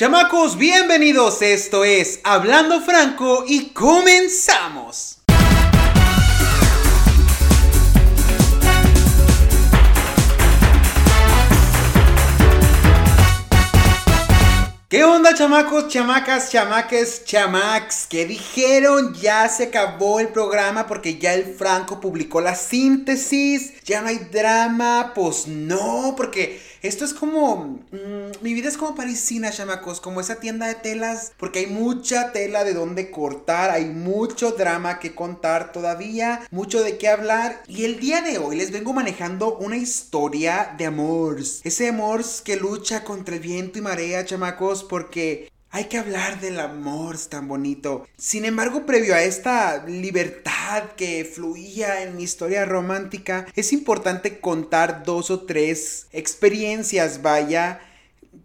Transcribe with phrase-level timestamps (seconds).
[0.00, 1.42] Chamacos, bienvenidos.
[1.42, 5.18] Esto es Hablando Franco y comenzamos.
[14.88, 18.06] ¿Qué onda chamacos, chamacas, chamaques, chamacs?
[18.08, 19.14] ¿Qué dijeron?
[19.20, 23.82] Ya se acabó el programa porque ya el Franco publicó la síntesis.
[23.84, 25.12] Ya no hay drama.
[25.14, 27.80] Pues no, porque esto es como...
[27.90, 30.00] Mm, mi vida es como parisina, chamacos.
[30.00, 31.32] Como esa tienda de telas.
[31.36, 33.70] Porque hay mucha tela de donde cortar.
[33.70, 36.46] Hay mucho drama que contar todavía.
[36.50, 37.62] Mucho de qué hablar.
[37.66, 41.60] Y el día de hoy les vengo manejando una historia de amores.
[41.64, 46.58] Ese amor que lucha contra el viento y marea, chamacos porque hay que hablar del
[46.58, 48.06] amor tan bonito.
[48.16, 55.04] Sin embargo, previo a esta libertad que fluía en mi historia romántica, es importante contar
[55.04, 57.80] dos o tres experiencias, vaya,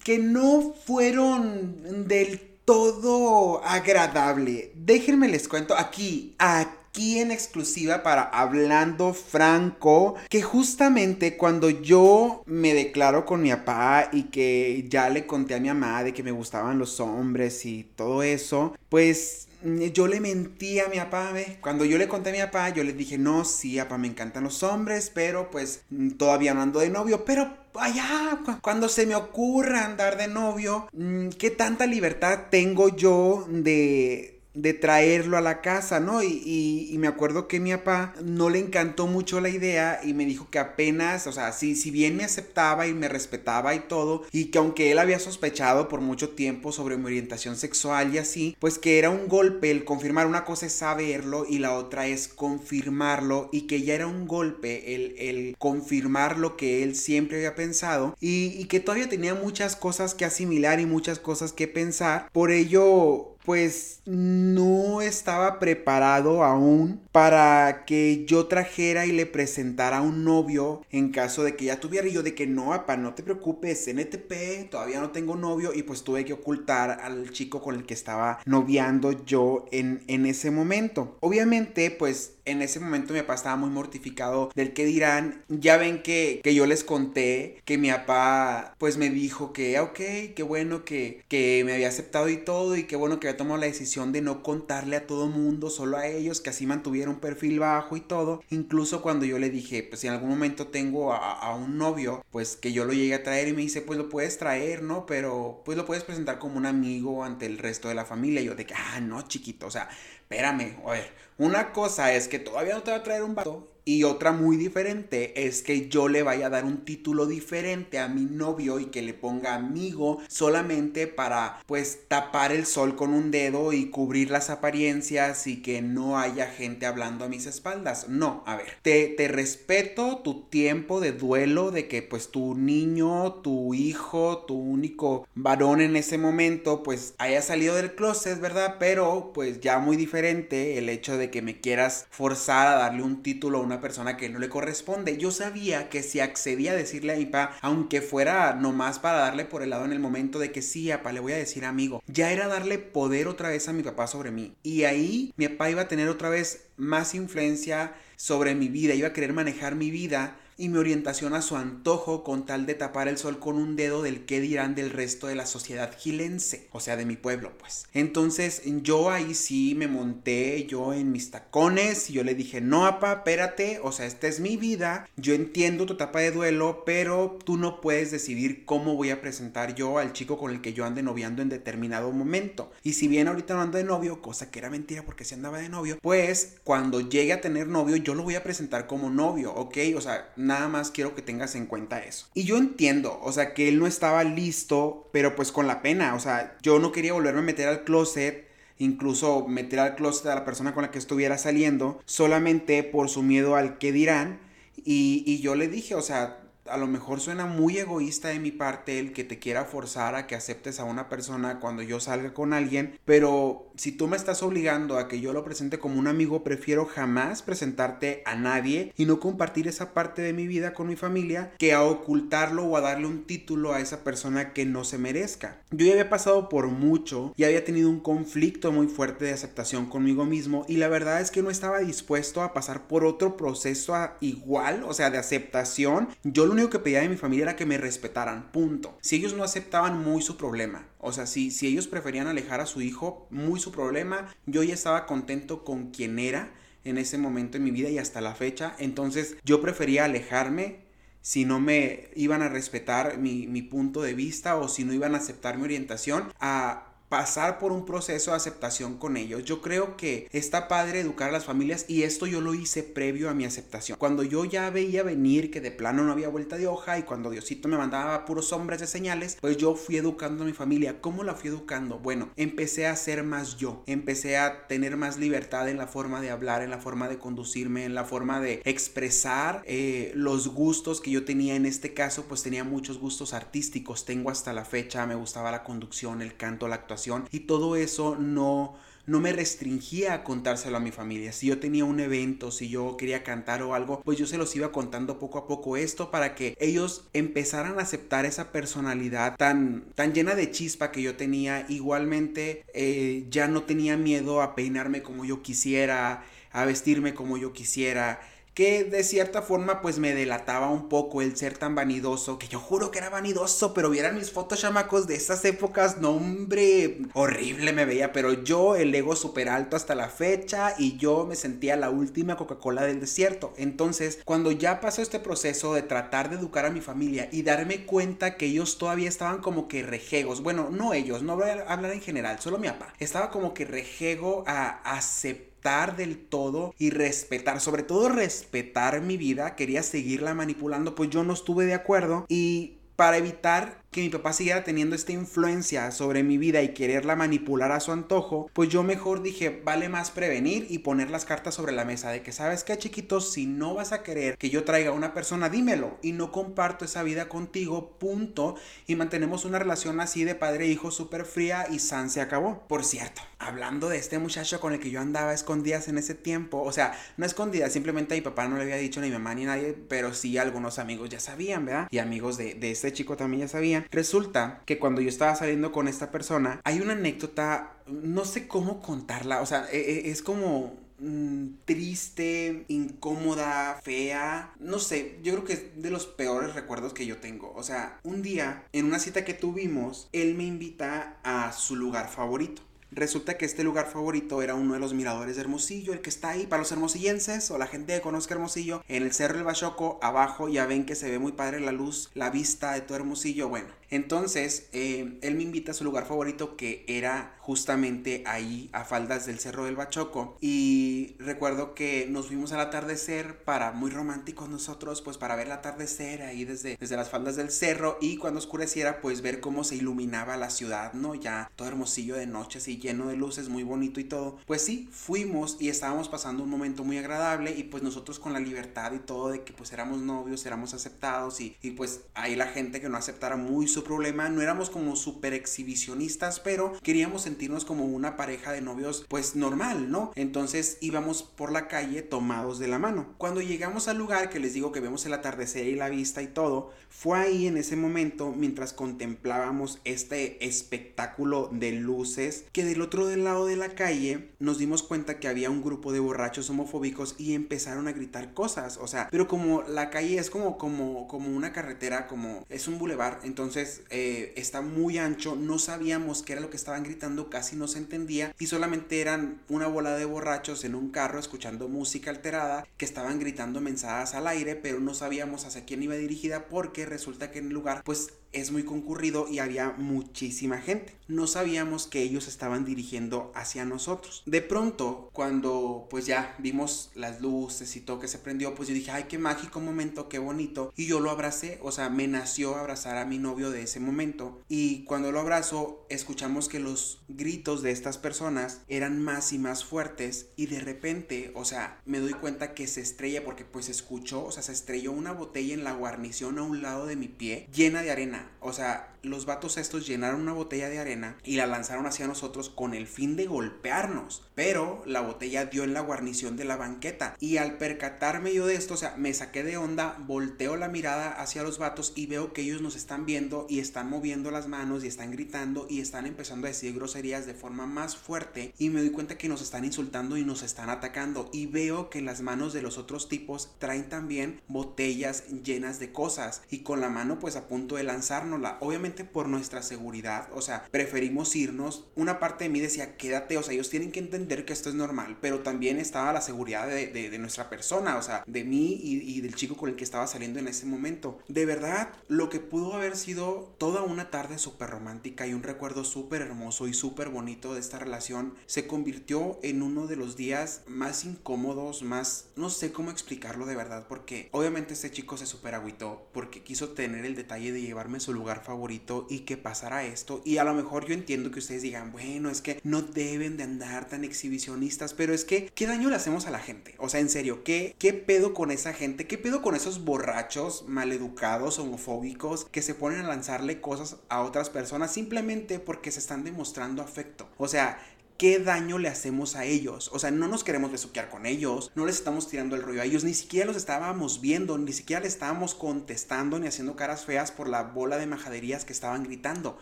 [0.03, 4.71] que no fueron del todo agradable.
[4.75, 12.41] Déjenme les cuento aquí, aquí aquí en exclusiva para Hablando Franco, que justamente cuando yo
[12.45, 16.23] me declaro con mi papá y que ya le conté a mi mamá de que
[16.23, 21.33] me gustaban los hombres y todo eso, pues mm, yo le mentí a mi papá,
[21.33, 21.57] ¿ve?
[21.59, 24.45] Cuando yo le conté a mi papá, yo le dije, no, sí, papá, me encantan
[24.45, 29.15] los hombres, pero pues mm, todavía no ando de novio, pero allá, cuando se me
[29.15, 35.61] ocurra andar de novio, mm, ¿qué tanta libertad tengo yo de de traerlo a la
[35.61, 36.23] casa, ¿no?
[36.23, 40.25] Y, y, me acuerdo que mi papá no le encantó mucho la idea y me
[40.25, 44.45] dijo que apenas, o sea, si, bien me aceptaba y me respetaba y todo, y
[44.45, 48.79] que aunque él había sospechado por mucho tiempo sobre mi orientación sexual y así, pues
[48.79, 53.49] que era un golpe el confirmar, una cosa es saberlo y la otra es confirmarlo
[53.51, 58.15] y que ya era un golpe el, el confirmar lo que él siempre había pensado
[58.21, 62.51] y, y que todavía tenía muchas cosas que asimilar y muchas cosas que pensar, por
[62.51, 70.25] ello pues no estaba preparado aún para que yo trajera y le presentara a un
[70.25, 73.23] novio en caso de que ya tuviera y yo de que no, apa, no te
[73.23, 77.85] preocupes, NTP, todavía no tengo novio y pues tuve que ocultar al chico con el
[77.85, 81.17] que estaba noviando yo en, en ese momento.
[81.21, 85.43] Obviamente pues en ese momento mi papá estaba muy mortificado del que dirán.
[85.49, 89.99] Ya ven que, que yo les conté que mi papá pues me dijo que, ok,
[90.35, 93.59] qué bueno que, que me había aceptado y todo y qué bueno que había tomado
[93.59, 97.19] la decisión de no contarle a todo mundo, solo a ellos, que así mantuviera un
[97.19, 98.41] perfil bajo y todo.
[98.49, 102.55] Incluso cuando yo le dije, pues si en algún momento tengo a, un novio, pues
[102.55, 105.05] que yo lo llegue a traer y me dice, pues lo puedes traer, ¿no?
[105.05, 108.41] Pero pues lo puedes presentar como un amigo ante el resto de la familia.
[108.41, 109.89] Y yo de que, ah, no, chiquito, o sea,
[110.21, 113.74] espérame, a ver, una cosa es que todavía no te va a traer un vato
[113.87, 118.07] y otra muy diferente es que yo le vaya a dar un título diferente a
[118.07, 123.29] mi novio y que le ponga amigo solamente para pues tapar el sol con un
[123.29, 128.09] dedo y cubrir las apariencias y que no haya gente hablando a mis espaldas.
[128.09, 133.33] No, a ver, te, te respeto tu tiempo de duelo de que pues tu niño,
[133.43, 138.77] tu hijo, tu único varón en ese momento pues haya salido del closet, ¿verdad?
[138.79, 143.21] Pero pues ya muy diferente el hecho de que me quieras forzar a darle un
[143.21, 145.17] título a una persona que no le corresponde.
[145.17, 149.45] Yo sabía que si accedía a decirle a mi papá, aunque fuera nomás para darle
[149.45, 152.01] por el lado en el momento de que sí, papá, le voy a decir amigo,
[152.07, 154.55] ya era darle poder otra vez a mi papá sobre mí.
[154.63, 159.09] Y ahí mi papá iba a tener otra vez más influencia sobre mi vida, iba
[159.09, 163.07] a querer manejar mi vida y mi orientación a su antojo con tal de tapar
[163.07, 166.79] el sol con un dedo del que dirán del resto de la sociedad gilense, o
[166.79, 167.85] sea, de mi pueblo, pues.
[167.93, 172.85] Entonces yo ahí sí me monté yo en mis tacones y yo le dije, no,
[172.85, 177.37] apa, espérate, o sea, esta es mi vida, yo entiendo tu etapa de duelo, pero
[177.43, 180.85] tú no puedes decidir cómo voy a presentar yo al chico con el que yo
[180.85, 182.71] ande noviando en determinado momento.
[182.83, 185.59] Y si bien ahorita no ando de novio, cosa que era mentira porque si andaba
[185.59, 189.53] de novio, pues cuando llegue a tener novio, yo lo voy a presentar como novio,
[189.53, 189.77] ¿ok?
[189.95, 192.27] O sea, Nada más quiero que tengas en cuenta eso.
[192.33, 196.15] Y yo entiendo, o sea, que él no estaba listo, pero pues con la pena,
[196.15, 198.45] o sea, yo no quería volverme a meter al closet
[198.77, 203.23] incluso meter al closet a la persona con la que estuviera saliendo, solamente por su
[203.23, 204.39] miedo al que dirán.
[204.83, 208.51] Y, y, yo le dije, o sea, a lo mejor suena muy egoísta de mi
[208.51, 212.33] parte el que te quiera forzar a que aceptes a una persona cuando yo salga
[212.33, 216.07] con alguien, pero si tú me estás obligando a que yo lo presente como un
[216.07, 220.87] amigo, prefiero jamás presentarte a nadie y no compartir esa parte de mi vida con
[220.87, 224.83] mi familia que a ocultarlo o a darle un título a esa persona que no
[224.83, 225.61] se merezca.
[225.71, 229.85] Yo ya había pasado por mucho y había tenido un conflicto muy fuerte de aceptación
[229.85, 233.95] conmigo mismo y la verdad es que no estaba dispuesto a pasar por otro proceso
[234.19, 236.09] igual, o sea, de aceptación.
[236.23, 238.97] Yo lo único que pedía de mi familia era que me respetaran, punto.
[239.01, 240.87] Si ellos no aceptaban, muy su problema.
[240.99, 244.33] O sea, si, si ellos preferían alejar a su hijo, muy su problema.
[244.45, 246.53] Yo ya estaba contento con quien era
[246.83, 248.75] en ese momento en mi vida y hasta la fecha.
[248.79, 250.85] Entonces yo prefería alejarme
[251.21, 255.15] si no me iban a respetar mi, mi punto de vista o si no iban
[255.15, 259.43] a aceptar mi orientación a pasar por un proceso de aceptación con ellos.
[259.43, 263.29] Yo creo que está padre educar a las familias y esto yo lo hice previo
[263.29, 263.97] a mi aceptación.
[263.97, 267.29] Cuando yo ya veía venir que de plano no había vuelta de hoja y cuando
[267.29, 270.99] Diosito me mandaba puros hombres de señales, pues yo fui educando a mi familia.
[271.01, 271.99] ¿Cómo la fui educando?
[271.99, 276.31] Bueno, empecé a ser más yo, empecé a tener más libertad en la forma de
[276.31, 281.11] hablar, en la forma de conducirme, en la forma de expresar eh, los gustos que
[281.11, 281.55] yo tenía.
[281.55, 284.05] En este caso, pues tenía muchos gustos artísticos.
[284.05, 286.94] Tengo hasta la fecha, me gustaba la conducción, el canto, la actuación
[287.31, 288.75] y todo eso no
[289.07, 291.31] no me restringía a contárselo a mi familia.
[291.31, 294.55] Si yo tenía un evento, si yo quería cantar o algo, pues yo se los
[294.55, 299.85] iba contando poco a poco esto para que ellos empezaran a aceptar esa personalidad tan,
[299.95, 301.65] tan llena de chispa que yo tenía.
[301.69, 307.53] Igualmente eh, ya no tenía miedo a peinarme como yo quisiera, a vestirme como yo
[307.53, 308.19] quisiera
[308.55, 312.57] que de cierta forma pues me delataba un poco el ser tan vanidoso, que yo
[312.57, 317.73] juro que era vanidoso, pero vieran mis fotos chamacos de esas épocas, no hombre, horrible
[317.73, 321.75] me veía, pero yo el ego súper alto hasta la fecha y yo me sentía
[321.75, 323.53] la última Coca-Cola del desierto.
[323.57, 327.85] Entonces, cuando ya pasó este proceso de tratar de educar a mi familia y darme
[327.85, 331.91] cuenta que ellos todavía estaban como que rejegos, bueno, no ellos, no voy a hablar
[331.91, 337.59] en general, solo mi papá, estaba como que rejego a aceptar del todo y respetar,
[337.59, 342.77] sobre todo respetar mi vida, quería seguirla manipulando, pues yo no estuve de acuerdo y
[342.95, 347.71] para evitar que mi papá siguiera teniendo esta influencia sobre mi vida y quererla manipular
[347.71, 351.71] a su antojo, pues yo mejor dije, vale más prevenir y poner las cartas sobre
[351.71, 353.31] la mesa de que, ¿sabes qué, chiquitos?
[353.31, 356.83] Si no vas a querer que yo traiga a una persona, dímelo y no comparto
[356.83, 358.55] esa vida contigo, punto.
[358.85, 362.67] Y mantenemos una relación así de padre e hijo súper fría y San se acabó.
[362.67, 366.61] Por cierto, hablando de este muchacho con el que yo andaba escondidas en ese tiempo,
[366.61, 369.35] o sea, no escondidas, simplemente a mi papá no le había dicho ni mi mamá
[369.35, 371.87] ni nadie, pero sí algunos amigos ya sabían, ¿verdad?
[371.91, 373.84] Y amigos de, de este chico también ya sabían.
[373.91, 378.81] Resulta que cuando yo estaba saliendo con esta persona, hay una anécdota, no sé cómo
[378.81, 384.53] contarla, o sea, e, e, es como mm, triste, incómoda, fea.
[384.59, 387.53] No sé, yo creo que es de los peores recuerdos que yo tengo.
[387.55, 392.09] O sea, un día, en una cita que tuvimos, él me invita a su lugar
[392.09, 392.61] favorito.
[392.95, 396.29] Resulta que este lugar favorito era uno de los miradores de Hermosillo, el que está
[396.29, 399.99] ahí para los hermosillenses o la gente que conozca Hermosillo, en el Cerro del Bachoco,
[400.01, 403.49] abajo ya ven que se ve muy padre la luz, la vista de todo Hermosillo.
[403.49, 408.83] Bueno, entonces, eh, él me invita a su lugar favorito que era justamente ahí a
[408.83, 410.37] faldas del Cerro del Bachoco.
[410.41, 415.53] Y recuerdo que nos fuimos al atardecer para, muy románticos nosotros, pues para ver el
[415.53, 419.75] atardecer ahí desde, desde las faldas del cerro y cuando oscureciera, pues ver cómo se
[419.75, 421.13] iluminaba la ciudad, ¿no?
[421.13, 424.37] Ya todo hermosillo de noche, así lleno de luces, muy bonito y todo.
[424.45, 428.39] Pues sí, fuimos y estábamos pasando un momento muy agradable y pues nosotros con la
[428.39, 432.47] libertad y todo de que pues éramos novios, éramos aceptados y, y pues ahí la
[432.47, 437.65] gente que no aceptara muy su problema, no éramos como súper exhibicionistas, pero queríamos sentirnos
[437.65, 440.11] como una pareja de novios pues normal, ¿no?
[440.15, 443.13] Entonces íbamos por la calle tomados de la mano.
[443.17, 446.27] Cuando llegamos al lugar que les digo que vemos el atardecer y la vista y
[446.27, 453.15] todo, fue ahí en ese momento mientras contemplábamos este espectáculo de luces que del otro
[453.15, 457.33] lado de la calle nos dimos cuenta que había un grupo de borrachos homofóbicos y
[457.33, 461.53] empezaron a gritar cosas, o sea, pero como la calle es como como como una
[461.53, 466.49] carretera, como es un bulevar, entonces eh, está muy ancho, no sabíamos qué era lo
[466.49, 470.75] que estaban gritando, casi no se entendía y solamente eran una bola de borrachos en
[470.75, 475.65] un carro escuchando música alterada que estaban gritando mensajes al aire, pero no sabíamos hacia
[475.65, 479.71] quién iba dirigida porque resulta que en el lugar pues es muy concurrido y había
[479.77, 480.93] muchísima gente.
[481.07, 484.23] No sabíamos que ellos estaban dirigiendo hacia nosotros.
[484.25, 488.75] De pronto, cuando pues ya vimos las luces y todo que se prendió, pues yo
[488.75, 490.73] dije, ay, qué mágico momento, qué bonito.
[490.75, 494.41] Y yo lo abracé, o sea, me nació abrazar a mi novio de ese momento.
[494.49, 499.63] Y cuando lo abrazo, escuchamos que los gritos de estas personas eran más y más
[499.63, 500.27] fuertes.
[500.35, 504.31] Y de repente, o sea, me doy cuenta que se estrella porque pues escuchó, o
[504.31, 507.81] sea, se estrelló una botella en la guarnición a un lado de mi pie llena
[507.81, 511.85] de arena o sea, los vatos estos llenaron una botella de arena y la lanzaron
[511.85, 514.23] hacia nosotros con el fin de golpearnos.
[514.35, 517.15] Pero la botella dio en la guarnición de la banqueta.
[517.19, 521.09] Y al percatarme yo de esto, o sea, me saqué de onda, volteo la mirada
[521.11, 524.83] hacia los vatos y veo que ellos nos están viendo y están moviendo las manos
[524.83, 528.53] y están gritando y están empezando a decir groserías de forma más fuerte.
[528.57, 531.29] Y me doy cuenta que nos están insultando y nos están atacando.
[531.31, 536.41] Y veo que las manos de los otros tipos traen también botellas llenas de cosas.
[536.49, 538.57] Y con la mano pues a punto de lanzárnosla.
[538.59, 540.29] Obviamente por nuestra seguridad.
[540.33, 541.85] O sea, preferimos irnos.
[541.95, 543.37] Una parte de mí decía, quédate.
[543.37, 545.17] O sea, ellos tienen que entender que esto es normal.
[545.21, 547.97] Pero también estaba la seguridad de, nuestra persona.
[547.97, 550.65] O sea, de mí y, y del chico con el que estaba saliendo en ese
[550.65, 551.19] momento.
[551.27, 555.83] De verdad, lo que pudo haber sido toda una tarde súper romántica y un recuerdo
[555.83, 560.61] súper hermoso y súper bonito de esta relación se convirtió en uno de los días
[560.67, 562.27] más incómodos, más...
[562.35, 566.69] no sé cómo explicarlo de verdad, porque obviamente este chico se súper agüitó porque quiso
[566.69, 570.21] tener el detalle de llevarme a su lugar favorito y que pasara esto.
[570.23, 573.43] Y a lo mejor yo entiendo que ustedes digan, bueno, es que no deben de
[573.43, 576.75] andar tan exhibicionistas, pero es que, ¿qué daño le hacemos a la gente?
[576.77, 579.07] O sea, en serio, ¿qué, qué pedo con esa gente?
[579.07, 584.49] ¿Qué pedo con esos borrachos maleducados, homofóbicos, que se ponen a lanzarle cosas a otras
[584.49, 587.27] personas simplemente porque se están demostrando afecto?
[587.37, 587.79] O sea,
[588.17, 589.89] ¿qué daño le hacemos a ellos?
[589.93, 592.85] O sea, no nos queremos besuquear con ellos, no les estamos tirando el rollo a
[592.85, 597.31] ellos, ni siquiera los estábamos viendo, ni siquiera le estábamos contestando ni haciendo caras feas
[597.31, 599.59] por la bola de majaderías que estaban gritando.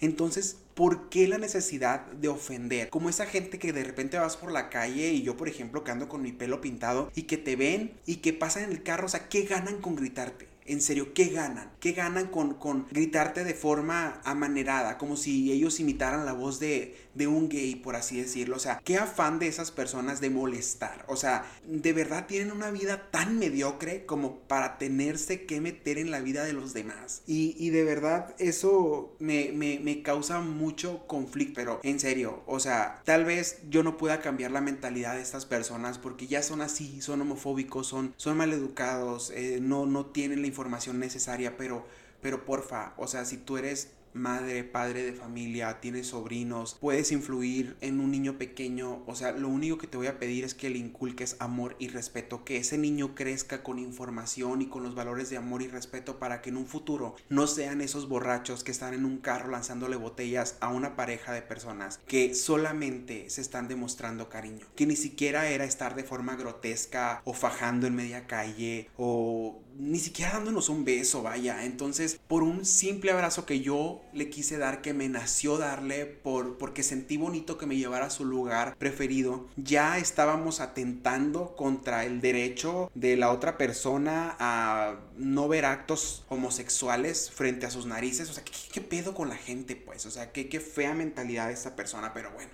[0.00, 2.90] Entonces, ¿por qué la necesidad de ofender?
[2.90, 5.90] Como esa gente que de repente vas por la calle y yo, por ejemplo, que
[5.90, 9.06] ando con mi pelo pintado y que te ven y que pasan en el carro,
[9.06, 10.52] o sea, ¿qué ganan con gritarte?
[10.64, 11.72] En serio, ¿qué ganan?
[11.80, 14.96] ¿Qué ganan con, con gritarte de forma amanerada?
[14.96, 18.56] Como si ellos imitaran la voz de, de un gay, por así decirlo.
[18.56, 21.04] O sea, qué afán de esas personas de molestar.
[21.08, 26.10] O sea, de verdad tienen una vida tan mediocre como para tenerse que meter en
[26.10, 27.22] la vida de los demás.
[27.26, 31.54] Y, y de verdad eso me, me, me causa mucho conflicto.
[31.54, 35.46] Pero en serio, o sea, tal vez yo no pueda cambiar la mentalidad de estas
[35.46, 40.46] personas porque ya son así, son homofóbicos, son, son maleducados, eh, no, no tienen la
[40.46, 41.86] información necesaria, pero,
[42.20, 47.76] pero porfa, o sea, si tú eres madre, padre de familia, tienes sobrinos, puedes influir
[47.80, 50.70] en un niño pequeño, o sea, lo único que te voy a pedir es que
[50.70, 55.30] le inculques amor y respeto, que ese niño crezca con información y con los valores
[55.30, 58.94] de amor y respeto para que en un futuro no sean esos borrachos que están
[58.94, 64.28] en un carro lanzándole botellas a una pareja de personas que solamente se están demostrando
[64.28, 69.60] cariño, que ni siquiera era estar de forma grotesca o fajando en media calle o
[69.78, 71.64] ni siquiera dándonos un beso, vaya.
[71.64, 76.58] Entonces, por un simple abrazo que yo le quise dar, que me nació darle, por,
[76.58, 82.20] porque sentí bonito que me llevara a su lugar preferido, ya estábamos atentando contra el
[82.20, 88.30] derecho de la otra persona a no ver actos homosexuales frente a sus narices.
[88.30, 90.06] O sea, ¿qué, pedo con la gente, pues?
[90.06, 92.50] O sea, qué, qué fea mentalidad de esta persona, pero bueno.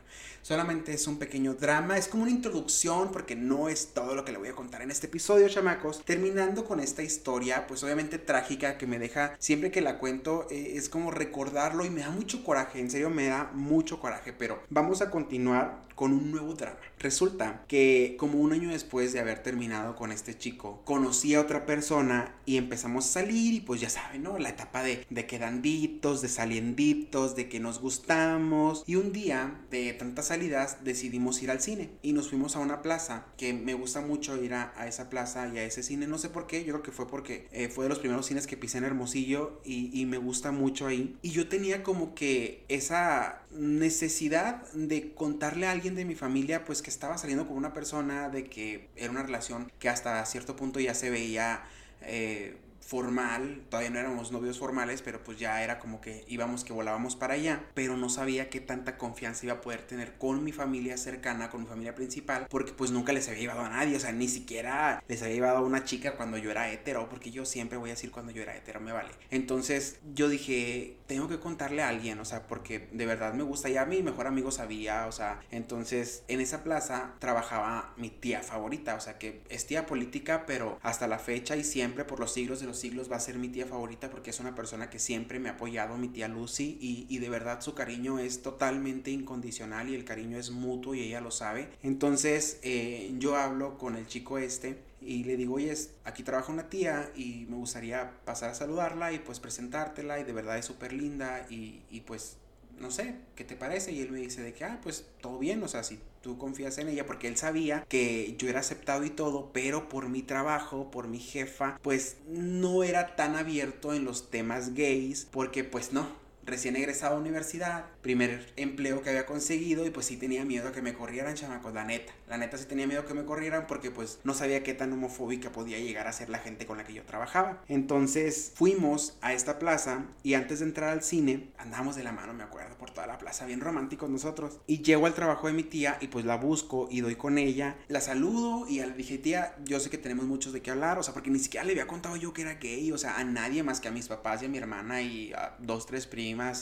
[0.49, 4.33] Solamente es un pequeño drama, es como una introducción porque no es todo lo que
[4.33, 6.03] le voy a contar en este episodio, chamacos.
[6.07, 10.73] Terminando con esta historia, pues obviamente trágica que me deja siempre que la cuento, eh,
[10.77, 14.63] es como recordarlo y me da mucho coraje, en serio me da mucho coraje, pero
[14.71, 16.79] vamos a continuar con un nuevo drama.
[17.01, 21.67] Resulta que como un año después de haber terminado con este chico, conocí a otra
[21.67, 24.39] persona y empezamos a salir y pues ya saben, ¿no?
[24.39, 29.93] La etapa de, de quedanditos, de salienditos, de que nos gustamos y un día de
[29.93, 30.38] tantas salidas
[30.83, 34.55] decidimos ir al cine y nos fuimos a una plaza que me gusta mucho ir
[34.55, 37.09] a, esa plaza y a ese cine, no sé por qué, yo creo que fue
[37.09, 40.87] porque eh, fue de los primeros cines que pisé en Hermosillo y, me gusta mucho
[40.87, 41.19] ahí.
[41.21, 46.81] Y yo tenía como que esa necesidad de contarle a alguien de mi familia pues
[46.81, 50.81] que estaba saliendo con una persona, de que era una relación que hasta cierto punto
[50.81, 51.63] ya se veía
[52.03, 52.57] eh,
[52.89, 57.17] formal, todavía no éramos novios formales, pero pues ya era como que íbamos que volábamos
[57.17, 60.97] para allá, pero no sabía qué tanta confianza iba a poder tener con mi familia
[60.97, 64.13] cercana, con mi familia principal, porque pues nunca les había llevado a nadie, o sea,
[64.13, 67.77] ni siquiera les había llevado a una chica cuando yo era hetero, porque yo siempre
[67.77, 69.11] voy a decir cuando yo era hetero, me vale.
[69.31, 73.69] Entonces yo dije, tengo que contarle a alguien, o sea, porque de verdad me gusta,
[73.69, 78.95] ya mi mejor amigo sabía, o sea, entonces en esa plaza trabajaba mi tía favorita,
[78.95, 82.61] o sea, que es tía política, pero hasta la fecha y siempre por los siglos
[82.61, 85.39] de los siglos va a ser mi tía favorita porque es una persona que siempre
[85.39, 89.95] me ha apoyado, mi tía Lucy, y, de verdad su cariño es totalmente incondicional y
[89.95, 91.69] el cariño es mutuo y ella lo sabe.
[91.83, 96.69] Entonces eh, yo hablo con el chico este y le digo, oye, aquí trabaja una
[96.69, 100.93] tía y me gustaría pasar a saludarla y pues presentártela y de verdad es súper
[100.93, 102.37] linda y, y pues
[102.81, 103.93] no sé, ¿qué te parece?
[103.93, 106.79] Y él me dice de que, ah, pues todo bien, o sea, si tú confías
[106.79, 110.91] en ella, porque él sabía que yo era aceptado y todo, pero por mi trabajo,
[110.91, 116.09] por mi jefa, pues no era tan abierto en los temas gays, porque pues no,
[116.49, 120.73] recién egresado a universidad, primer empleo que había conseguido y pues sí tenía miedo a
[120.73, 122.13] que me corrieran, chamacos, la neta.
[122.29, 125.53] La neta sí tenía miedo que me corrieran porque pues no sabía qué tan homofóbica
[125.53, 127.63] podía llegar a ser la gente con la que yo trabajaba.
[127.69, 132.35] Entonces fuimos a esta plaza y antes de entrar al cine andamos de la mano,
[132.35, 134.59] me acuerdo, por toda la plaza, bien románticos nosotros.
[134.67, 137.77] Y llego al trabajo de mi tía y pues la busco y doy con ella,
[137.89, 141.03] la saludo y le dije, tía, yo sé que tenemos muchos de qué hablar, o
[141.03, 143.63] sea, porque ni siquiera le había contado yo que era gay, o sea, a nadie
[143.63, 146.07] más que a mis papás y a mi hermana y a dos, tres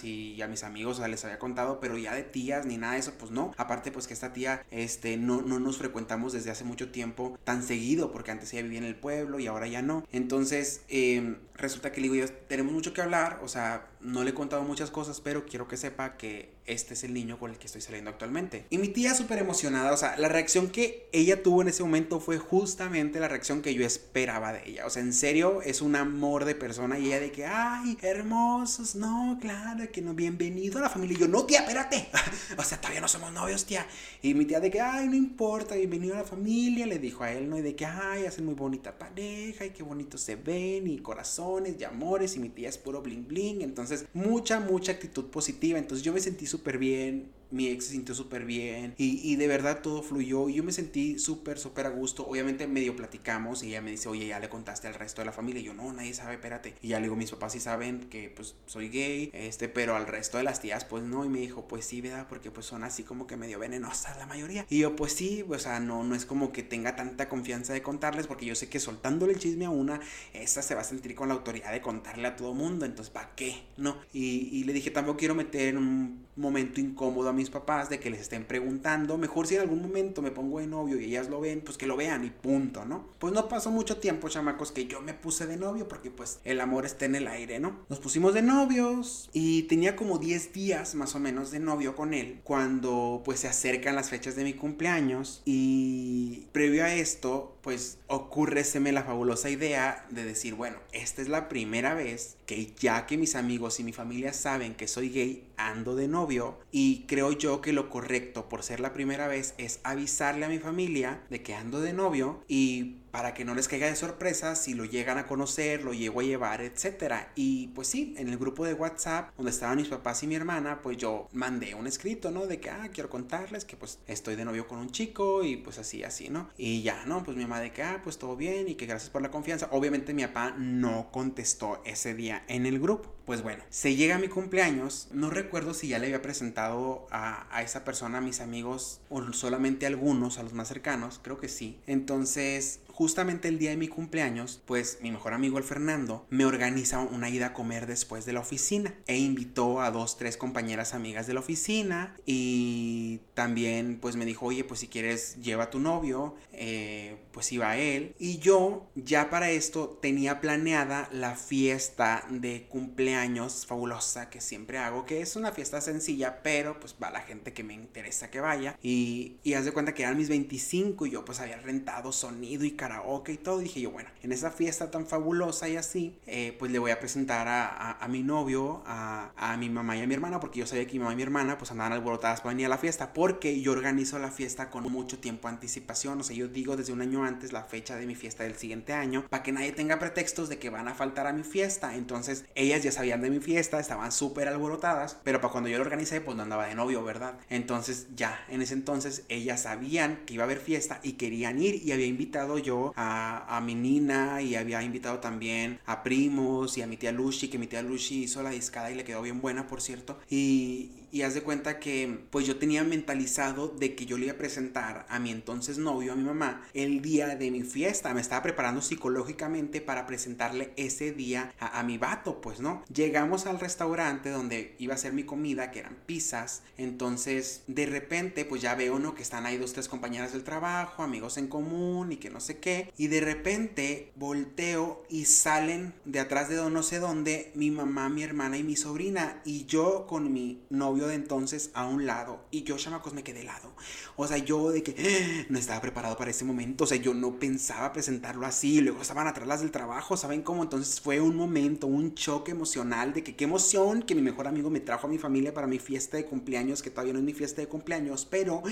[0.02, 2.94] y a mis amigos, o sea, les había contado, pero ya de tías ni nada
[2.94, 3.52] de eso, pues no.
[3.56, 7.62] Aparte, pues que esta tía, este, no, no nos frecuentamos desde hace mucho tiempo tan
[7.62, 10.04] seguido, porque antes ella vivía en el pueblo y ahora ya no.
[10.12, 14.34] Entonces, em, resulta que le digo, tenemos mucho que hablar, o sea, no le he
[14.34, 17.66] contado muchas cosas, pero quiero que sepa que este es el niño con el que
[17.66, 18.66] estoy saliendo actualmente.
[18.70, 22.20] Y mi tía súper emocionada, o sea, la reacción que ella tuvo en ese momento
[22.20, 24.86] fue justamente la reacción que yo esperaba de ella.
[24.86, 28.94] O sea, en serio, es un amor de persona y ella de que, ay, hermosos,
[28.94, 31.16] no, claro, que no, bienvenido a la familia.
[31.16, 32.08] Y yo, no, tía, espérate.
[32.56, 33.86] o sea, todavía no somos novios, tía.
[34.22, 37.32] Y mi tía de que, ay, no importa, bienvenido a la familia, le dijo a
[37.32, 37.58] él, ¿no?
[37.58, 41.74] Y de que, ay, hacen muy bonita pareja y qué bonito se ven y corazones
[41.78, 43.62] y amores y mi tía es puro bling bling.
[43.62, 45.78] Entonces, mucha, mucha actitud positiva.
[45.78, 49.46] Entonces yo me sentí súper bien mi ex se sintió súper bien y, y, de
[49.46, 52.26] verdad todo fluyó y yo me sentí súper, súper a gusto.
[52.26, 55.32] Obviamente medio platicamos y ella me dice, oye, ya le contaste al resto de la
[55.32, 55.60] familia.
[55.60, 56.74] Y yo, no, nadie sabe, espérate.
[56.82, 60.06] Y ya le digo, mis papás sí saben que pues soy gay, este, pero al
[60.06, 61.24] resto de las tías pues no.
[61.24, 62.26] Y me dijo, pues sí, ¿verdad?
[62.28, 64.66] Porque pues son así como que medio venenosas la mayoría.
[64.68, 67.82] Y yo, pues sí, o sea, no, no es como que tenga tanta confianza de
[67.82, 70.00] contarles porque yo sé que soltándole el chisme a una,
[70.32, 72.84] esta se va a sentir con la autoridad de contarle a todo mundo.
[72.84, 73.62] Entonces, ¿para qué?
[73.76, 73.96] No.
[74.12, 78.00] Y, y le dije, tampoco quiero meter en un momento incómodo a mis papás de
[78.00, 79.18] que les estén preguntando.
[79.18, 81.86] Mejor si en algún momento me pongo de novio y ellas lo ven, pues que
[81.86, 83.06] lo vean y punto, ¿no?
[83.18, 86.60] Pues no pasó mucho tiempo, chamacos, que yo me puse de novio porque pues el
[86.60, 87.84] amor está en el aire, ¿no?
[87.88, 92.14] Nos pusimos de novios y tenía como 10 días más o menos de novio con
[92.14, 97.98] él cuando pues se acercan las fechas de mi cumpleaños y previo a esto pues
[98.06, 103.18] ocurreseme la fabulosa idea de decir, bueno, esta es la primera vez que ya que
[103.18, 107.60] mis amigos y mi familia saben que soy gay, ando de novio y creo yo
[107.60, 111.56] que lo correcto por ser la primera vez es avisarle a mi familia de que
[111.56, 115.26] ando de novio y para que no les caiga de sorpresa si lo llegan a
[115.26, 117.32] conocer, lo llego a llevar, etcétera.
[117.34, 120.82] Y pues sí, en el grupo de WhatsApp donde estaban mis papás y mi hermana,
[120.82, 122.46] pues yo mandé un escrito, ¿no?
[122.46, 125.78] De que, ah, quiero contarles que pues estoy de novio con un chico y pues
[125.78, 126.50] así, así, ¿no?
[126.58, 127.24] Y ya, ¿no?
[127.24, 129.70] Pues mi mamá de que, ah, pues todo bien y que gracias por la confianza.
[129.70, 133.14] Obviamente mi papá no contestó ese día en el grupo.
[133.24, 137.62] Pues bueno, se llega mi cumpleaños, no recuerdo si ya le había presentado a, a
[137.62, 141.48] esa persona a mis amigos o solamente a algunos, a los más cercanos, creo que
[141.48, 141.80] sí.
[141.86, 147.00] Entonces, justamente el día de mi cumpleaños, pues mi mejor amigo el Fernando me organiza
[147.00, 151.26] una ida a comer después de la oficina e invitó a dos, tres compañeras amigas
[151.26, 155.78] de la oficina y también pues me dijo, oye, pues si quieres lleva a tu
[155.78, 158.14] novio, eh, pues iba él.
[158.18, 164.78] Y yo ya para esto tenía planeada la fiesta de cumpleaños años fabulosa que siempre
[164.78, 168.40] hago, que es una fiesta sencilla, pero pues va la gente que me interesa que
[168.40, 168.78] vaya.
[168.82, 172.64] Y, y haz de cuenta que eran mis 25 y yo pues había rentado sonido
[172.64, 173.58] y karaoke y todo.
[173.58, 177.00] Dije yo, bueno, en esa fiesta tan fabulosa y así, eh, pues le voy a
[177.00, 180.66] presentar a, a, mi novio, a, a, mi mamá y a mi hermana, porque yo
[180.66, 183.12] sabía que mi mamá y mi hermana pues andaban alborotadas para venir a la fiesta,
[183.12, 186.20] porque yo organizo la fiesta con mucho tiempo anticipación.
[186.20, 188.92] O sea, yo digo desde un año antes la fecha de mi fiesta del siguiente
[188.92, 191.96] año, para que nadie tenga pretextos de que van a faltar a mi fiesta.
[191.96, 195.84] Entonces, ellas ya sabían de mi fiesta, estaban súper alborotadas, pero para cuando yo lo
[195.84, 197.38] organicé, pues no andaba de novio, ¿verdad?
[197.50, 201.82] Entonces ya, en ese entonces ellas sabían que iba a haber fiesta y querían ir
[201.84, 206.86] y había invitado yo a, mi nina y había invitado también a primos y a
[206.86, 209.66] mi tía Lucy, que mi tía Lucy hizo la discada y le quedó bien buena,
[209.66, 210.18] por cierto.
[210.28, 214.34] Y, y haz de cuenta que pues yo tenía mentalizado de que yo le iba
[214.34, 218.12] a presentar a mi entonces novio, a mi mamá, el día de mi fiesta.
[218.14, 222.84] Me estaba preparando psicológicamente para presentarle ese día a, mi vato, pues no.
[222.92, 226.62] Llegamos al restaurante donde iba a ser mi comida, que eran pizzas.
[226.76, 231.02] Entonces, de repente, pues ya veo uno que están ahí dos, tres compañeras del trabajo,
[231.02, 232.92] amigos en común y que no sé qué.
[232.96, 238.22] Y de repente volteo y salen de atrás de no sé dónde mi mamá, mi
[238.22, 239.40] hermana y mi sobrina.
[239.44, 243.44] Y yo con mi novio de entonces a un lado y yo, chamacos, me quedé
[243.44, 243.72] lado.
[244.16, 245.46] O sea, yo de que ¡ah!
[245.50, 249.26] no estaba preparado para ese momento, o sea, yo no pensaba presentarlo así, luego estaban
[249.26, 250.62] atrás del trabajo, ¿saben cómo?
[250.62, 254.70] Entonces fue un momento, un choque emocional de que qué emoción que mi mejor amigo
[254.70, 257.34] me trajo a mi familia para mi fiesta de cumpleaños, que todavía no es mi
[257.34, 258.62] fiesta de cumpleaños, pero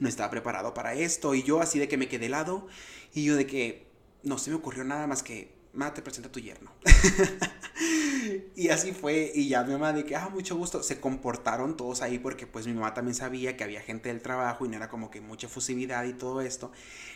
[0.00, 2.66] no estaba preparado para esto y yo así de que me quedé lado
[3.12, 3.86] y yo de que
[4.22, 6.72] no se me ocurrió nada más que, ma, te presenta tu yerno.
[8.56, 12.02] y así fue, y ya mi mamá de que, ah, mucho gusto, se comportaron todos
[12.02, 14.88] ahí porque pues mi mamá también sabía que había gente del trabajo y no era
[14.88, 16.72] como que mucha fusividad y todo esto.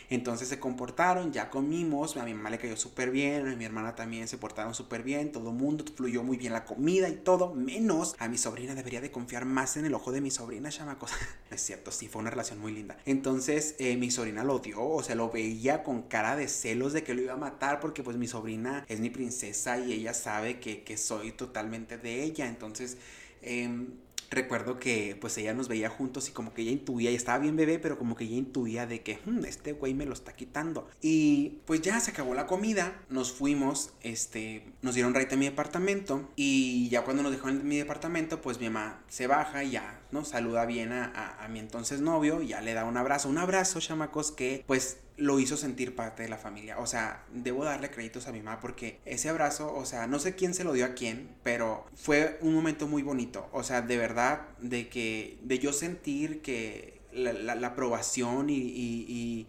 [0.09, 3.95] Entonces se comportaron, ya comimos, a mi mamá le cayó súper bien, a mi hermana
[3.95, 7.53] también se portaron súper bien, todo el mundo fluyó muy bien la comida y todo,
[7.53, 11.11] menos a mi sobrina debería de confiar más en el ojo de mi sobrina, chamacos.
[11.51, 12.97] es cierto, sí, fue una relación muy linda.
[13.05, 17.03] Entonces eh, mi sobrina lo odió, o sea, lo veía con cara de celos de
[17.03, 20.59] que lo iba a matar porque pues mi sobrina es mi princesa y ella sabe
[20.59, 22.97] que, que soy totalmente de ella, entonces...
[23.41, 23.87] Eh,
[24.29, 27.55] recuerdo que pues ella nos veía juntos y como que ella intuía, y estaba bien
[27.55, 30.87] bebé, pero como que ella intuía de que hmm, este güey me lo está quitando.
[31.01, 35.45] Y pues ya se acabó la comida, nos fuimos, este, nos dieron raite a mi
[35.45, 39.71] departamento y ya cuando nos dejaron en mi departamento, pues mi mamá se baja y
[39.71, 40.25] ya, ¿no?
[40.25, 43.79] Saluda bien a, a mi entonces novio y ya le da un abrazo, un abrazo,
[43.79, 46.77] chamacos, que pues lo hizo sentir parte de la familia.
[46.77, 50.35] O sea, debo darle créditos a mi mamá porque ese abrazo, o sea, no sé
[50.35, 53.49] quién se lo dio a quién, pero fue un momento muy bonito.
[53.51, 59.47] O sea, de verdad, de que, de yo sentir que la, aprobación y, y,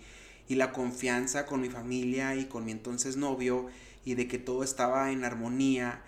[0.49, 3.69] y la confianza con mi familia y con mi entonces novio
[4.05, 6.03] y de que todo estaba en armonía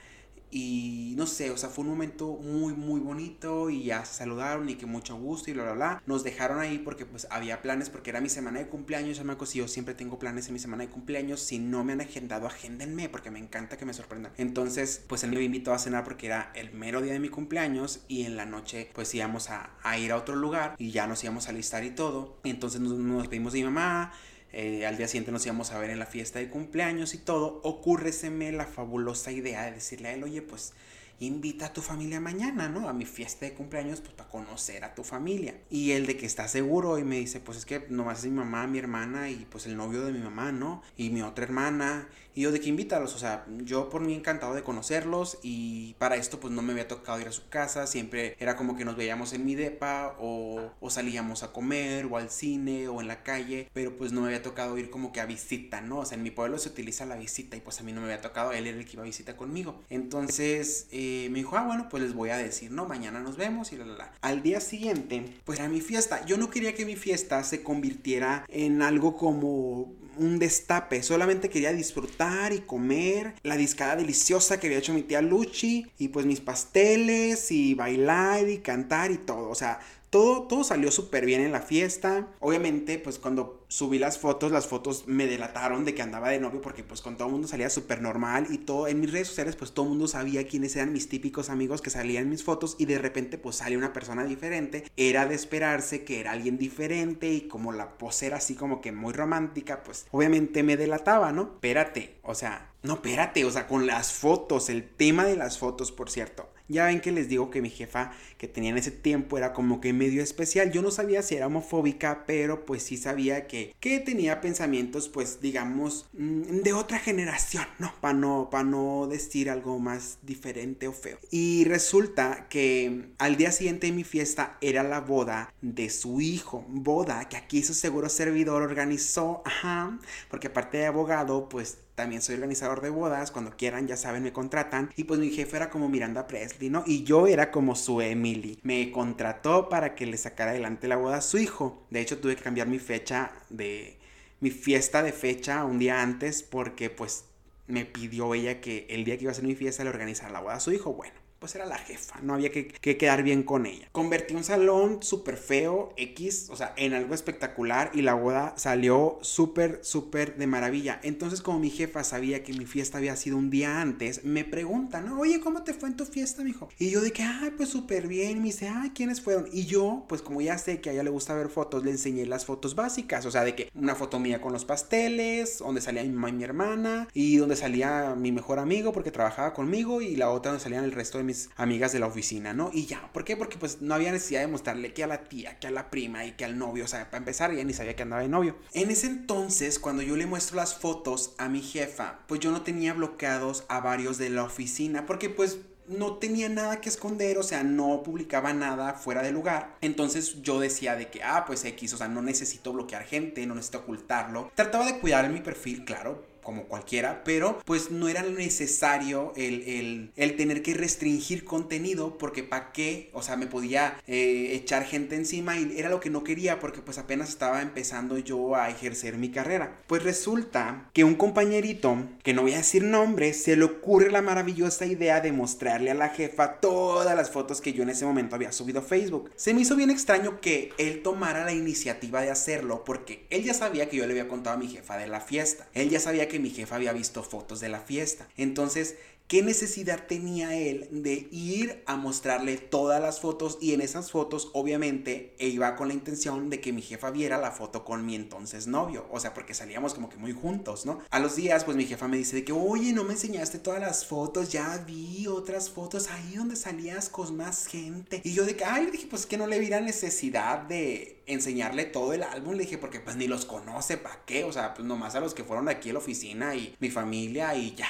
[0.50, 4.68] y no sé, o sea, fue un momento muy, muy bonito y ya se saludaron
[4.68, 6.02] y que mucho gusto y bla, bla, bla.
[6.06, 9.34] Nos dejaron ahí porque pues había planes, porque era mi semana de cumpleaños, ya me
[9.40, 11.40] y yo siempre tengo planes en mi semana de cumpleaños.
[11.40, 14.32] Si no me han agendado, agéndenme porque me encanta que me sorprendan.
[14.36, 18.00] Entonces, pues él me invitó a cenar porque era el mero día de mi cumpleaños
[18.08, 21.48] y en la noche pues íbamos a, ir a otro lugar y ya nos íbamos
[21.48, 22.38] a listar y todo.
[22.44, 24.12] Entonces nos, nos pedimos de mi mamá
[24.52, 27.60] eh, al día siguiente nos íbamos a ver en la fiesta de cumpleaños y todo,
[27.62, 30.72] ocurreseme la fabulosa idea de decirle a él, oye, pues
[31.20, 32.88] invita a tu familia mañana, ¿no?
[32.88, 35.54] A mi fiesta de cumpleaños, pues para conocer a tu familia.
[35.68, 38.38] Y el de que está seguro y me dice, pues es que nomás es mi
[38.38, 40.82] mamá, mi hermana y pues el novio de mi mamá, ¿no?
[40.96, 42.08] Y mi otra hermana.
[42.40, 46.16] Y yo de que invítalos, o sea, yo por mí encantado de conocerlos y para
[46.16, 48.96] esto pues no me había tocado ir a su casa, siempre era como que nos
[48.96, 53.68] veíamos en mi depa o, salíamos a comer o al cine o en la calle,
[53.74, 55.98] pero pues no me había tocado ir como que a visita, ¿no?
[55.98, 58.07] O sea, en mi pueblo se utiliza la visita y pues a mí no me
[58.07, 59.83] había tocado, él era el que iba a visita conmigo.
[59.90, 63.70] Entonces, eh, me dijo, ah, bueno, pues les voy a decir, no, mañana nos vemos
[63.72, 64.12] y la, la, la.
[64.22, 66.24] Al día siguiente, pues era mi fiesta.
[66.24, 71.72] Yo no quería que mi fiesta se convirtiera en algo como un destape, solamente quería
[71.72, 76.40] disfrutar y comer la discada deliciosa que había hecho mi tía Luchi y pues mis
[76.40, 79.80] pasteles y bailar y cantar y todo, o sea,
[80.11, 82.29] todo, todo salió súper bien en la fiesta.
[82.40, 86.61] Obviamente, pues cuando subí las fotos, las fotos me delataron de que andaba de novio
[86.61, 89.55] porque pues con todo el mundo salía súper normal y todo en mis redes sociales
[89.55, 92.75] pues todo el mundo sabía quiénes eran mis típicos amigos que salían en mis fotos
[92.79, 94.85] y de repente pues sale una persona diferente.
[94.96, 98.90] Era de esperarse que era alguien diferente y como la pose era así como que
[98.90, 101.42] muy romántica pues obviamente me delataba, ¿no?
[101.42, 105.92] Espérate, o sea, no, espérate, o sea, con las fotos, el tema de las fotos,
[105.92, 106.49] por cierto.
[106.70, 109.80] Ya ven que les digo que mi jefa que tenía en ese tiempo era como
[109.80, 110.70] que medio especial.
[110.70, 115.40] Yo no sabía si era homofóbica, pero pues sí sabía que, que tenía pensamientos, pues
[115.40, 117.92] digamos, mm, de otra generación, ¿no?
[118.00, 121.18] Para no, para no decir algo más diferente o feo.
[121.30, 126.64] Y resulta que al día siguiente de mi fiesta era la boda de su hijo.
[126.68, 132.36] Boda que aquí su seguro servidor organizó, ajá, porque aparte de abogado, pues también soy
[132.36, 135.90] organizador de bodas, cuando quieran ya saben me contratan y pues mi jefe era como
[135.90, 136.82] Miranda Presley, ¿no?
[136.86, 138.58] Y yo era como su Emily.
[138.62, 141.82] Me contrató para que le sacara adelante la boda a su hijo.
[141.90, 143.98] De hecho tuve que cambiar mi fecha de
[144.40, 147.26] mi fiesta de fecha un día antes porque pues
[147.66, 150.40] me pidió ella que el día que iba a ser mi fiesta le organizara la
[150.40, 150.94] boda a su hijo.
[150.94, 153.88] Bueno, pues era la jefa, no había que, quedar bien con ella.
[153.92, 159.18] Convertí un salón súper feo, X, o sea, en algo espectacular y la boda salió
[159.22, 161.00] súper, súper de maravilla.
[161.03, 165.00] Entonces, como mi jefa sabía que mi fiesta había sido un día antes, me pregunta,
[165.00, 165.18] ¿no?
[165.18, 166.68] Oye, ¿cómo te fue en tu fiesta, mijo?
[166.79, 168.38] Y yo de que, ay, pues súper bien.
[168.40, 169.48] Me dice, ay, ¿quiénes fueron?
[169.50, 172.26] Y yo, pues como ya sé que a ella le gusta ver fotos, le enseñé
[172.26, 176.03] las fotos básicas, o sea, de que una foto mía con los pasteles, donde salía
[176.03, 180.16] mi mamá y mi hermana, y donde salía mi mejor amigo porque trabajaba conmigo, y
[180.16, 181.24] la otra donde salían el resto de
[181.57, 182.71] amigas de la oficina, ¿no?
[182.73, 183.37] Y ya, ¿por qué?
[183.37, 186.25] Porque pues no había necesidad de mostrarle que a la tía, que a la prima
[186.25, 188.57] y que al novio, o sea, para empezar ya ni sabía que andaba de novio.
[188.73, 192.62] En ese entonces, cuando yo le muestro las fotos a mi jefa, pues yo no
[192.62, 195.59] tenía bloqueados a varios de la oficina, porque pues
[195.90, 199.77] no tenía nada que esconder, o sea, no publicaba nada fuera de lugar.
[199.81, 203.55] Entonces yo decía de que, ah, pues X, o sea, no necesito bloquear gente, no
[203.55, 204.53] necesito ocultarlo.
[204.55, 210.37] Trataba de cuidar mi perfil, claro, como cualquiera, pero pues no era necesario el, el,
[210.37, 215.59] tener que restringir contenido porque para qué, o sea, me podía eh, echar gente encima
[215.59, 219.31] y era lo que no quería porque pues apenas estaba empezando yo a ejercer mi
[219.31, 219.83] carrera.
[219.87, 224.22] Pues resulta que un compañerito, que no voy a decir nombre, se le ocurre la
[224.22, 228.37] maravillosa idea de mostrarle a la jefa todas las fotos que yo en ese momento
[228.37, 229.31] había subido a Facebook.
[229.37, 233.55] Se me hizo bien extraño que él tomara la iniciativa de hacerlo porque él ya
[233.55, 235.68] sabía que yo le había contado a mi jefa de la fiesta.
[235.74, 238.29] Él ya sabía que mi jefa había visto fotos de la fiesta.
[238.37, 238.96] Entonces,
[239.31, 243.59] ¿Qué necesidad tenía él de ir a mostrarle todas las fotos?
[243.61, 247.53] Y en esas fotos, obviamente, iba con la intención de que mi jefa viera la
[247.53, 249.07] foto con mi entonces novio.
[249.09, 250.99] O sea, porque salíamos como que muy juntos, ¿no?
[251.11, 253.79] A los días, pues mi jefa me dice de que, oye, no me enseñaste todas
[253.79, 258.23] las fotos, ya vi otras fotos ahí donde salías con más gente.
[258.25, 261.23] Y yo de que, ay, le dije, pues que no le vi la necesidad de
[261.27, 262.55] enseñarle todo el álbum.
[262.55, 264.43] Le dije, porque pues ni los conoce, ¿para qué?
[264.43, 267.55] O sea, pues nomás a los que fueron aquí a la oficina y mi familia
[267.55, 267.87] y ya.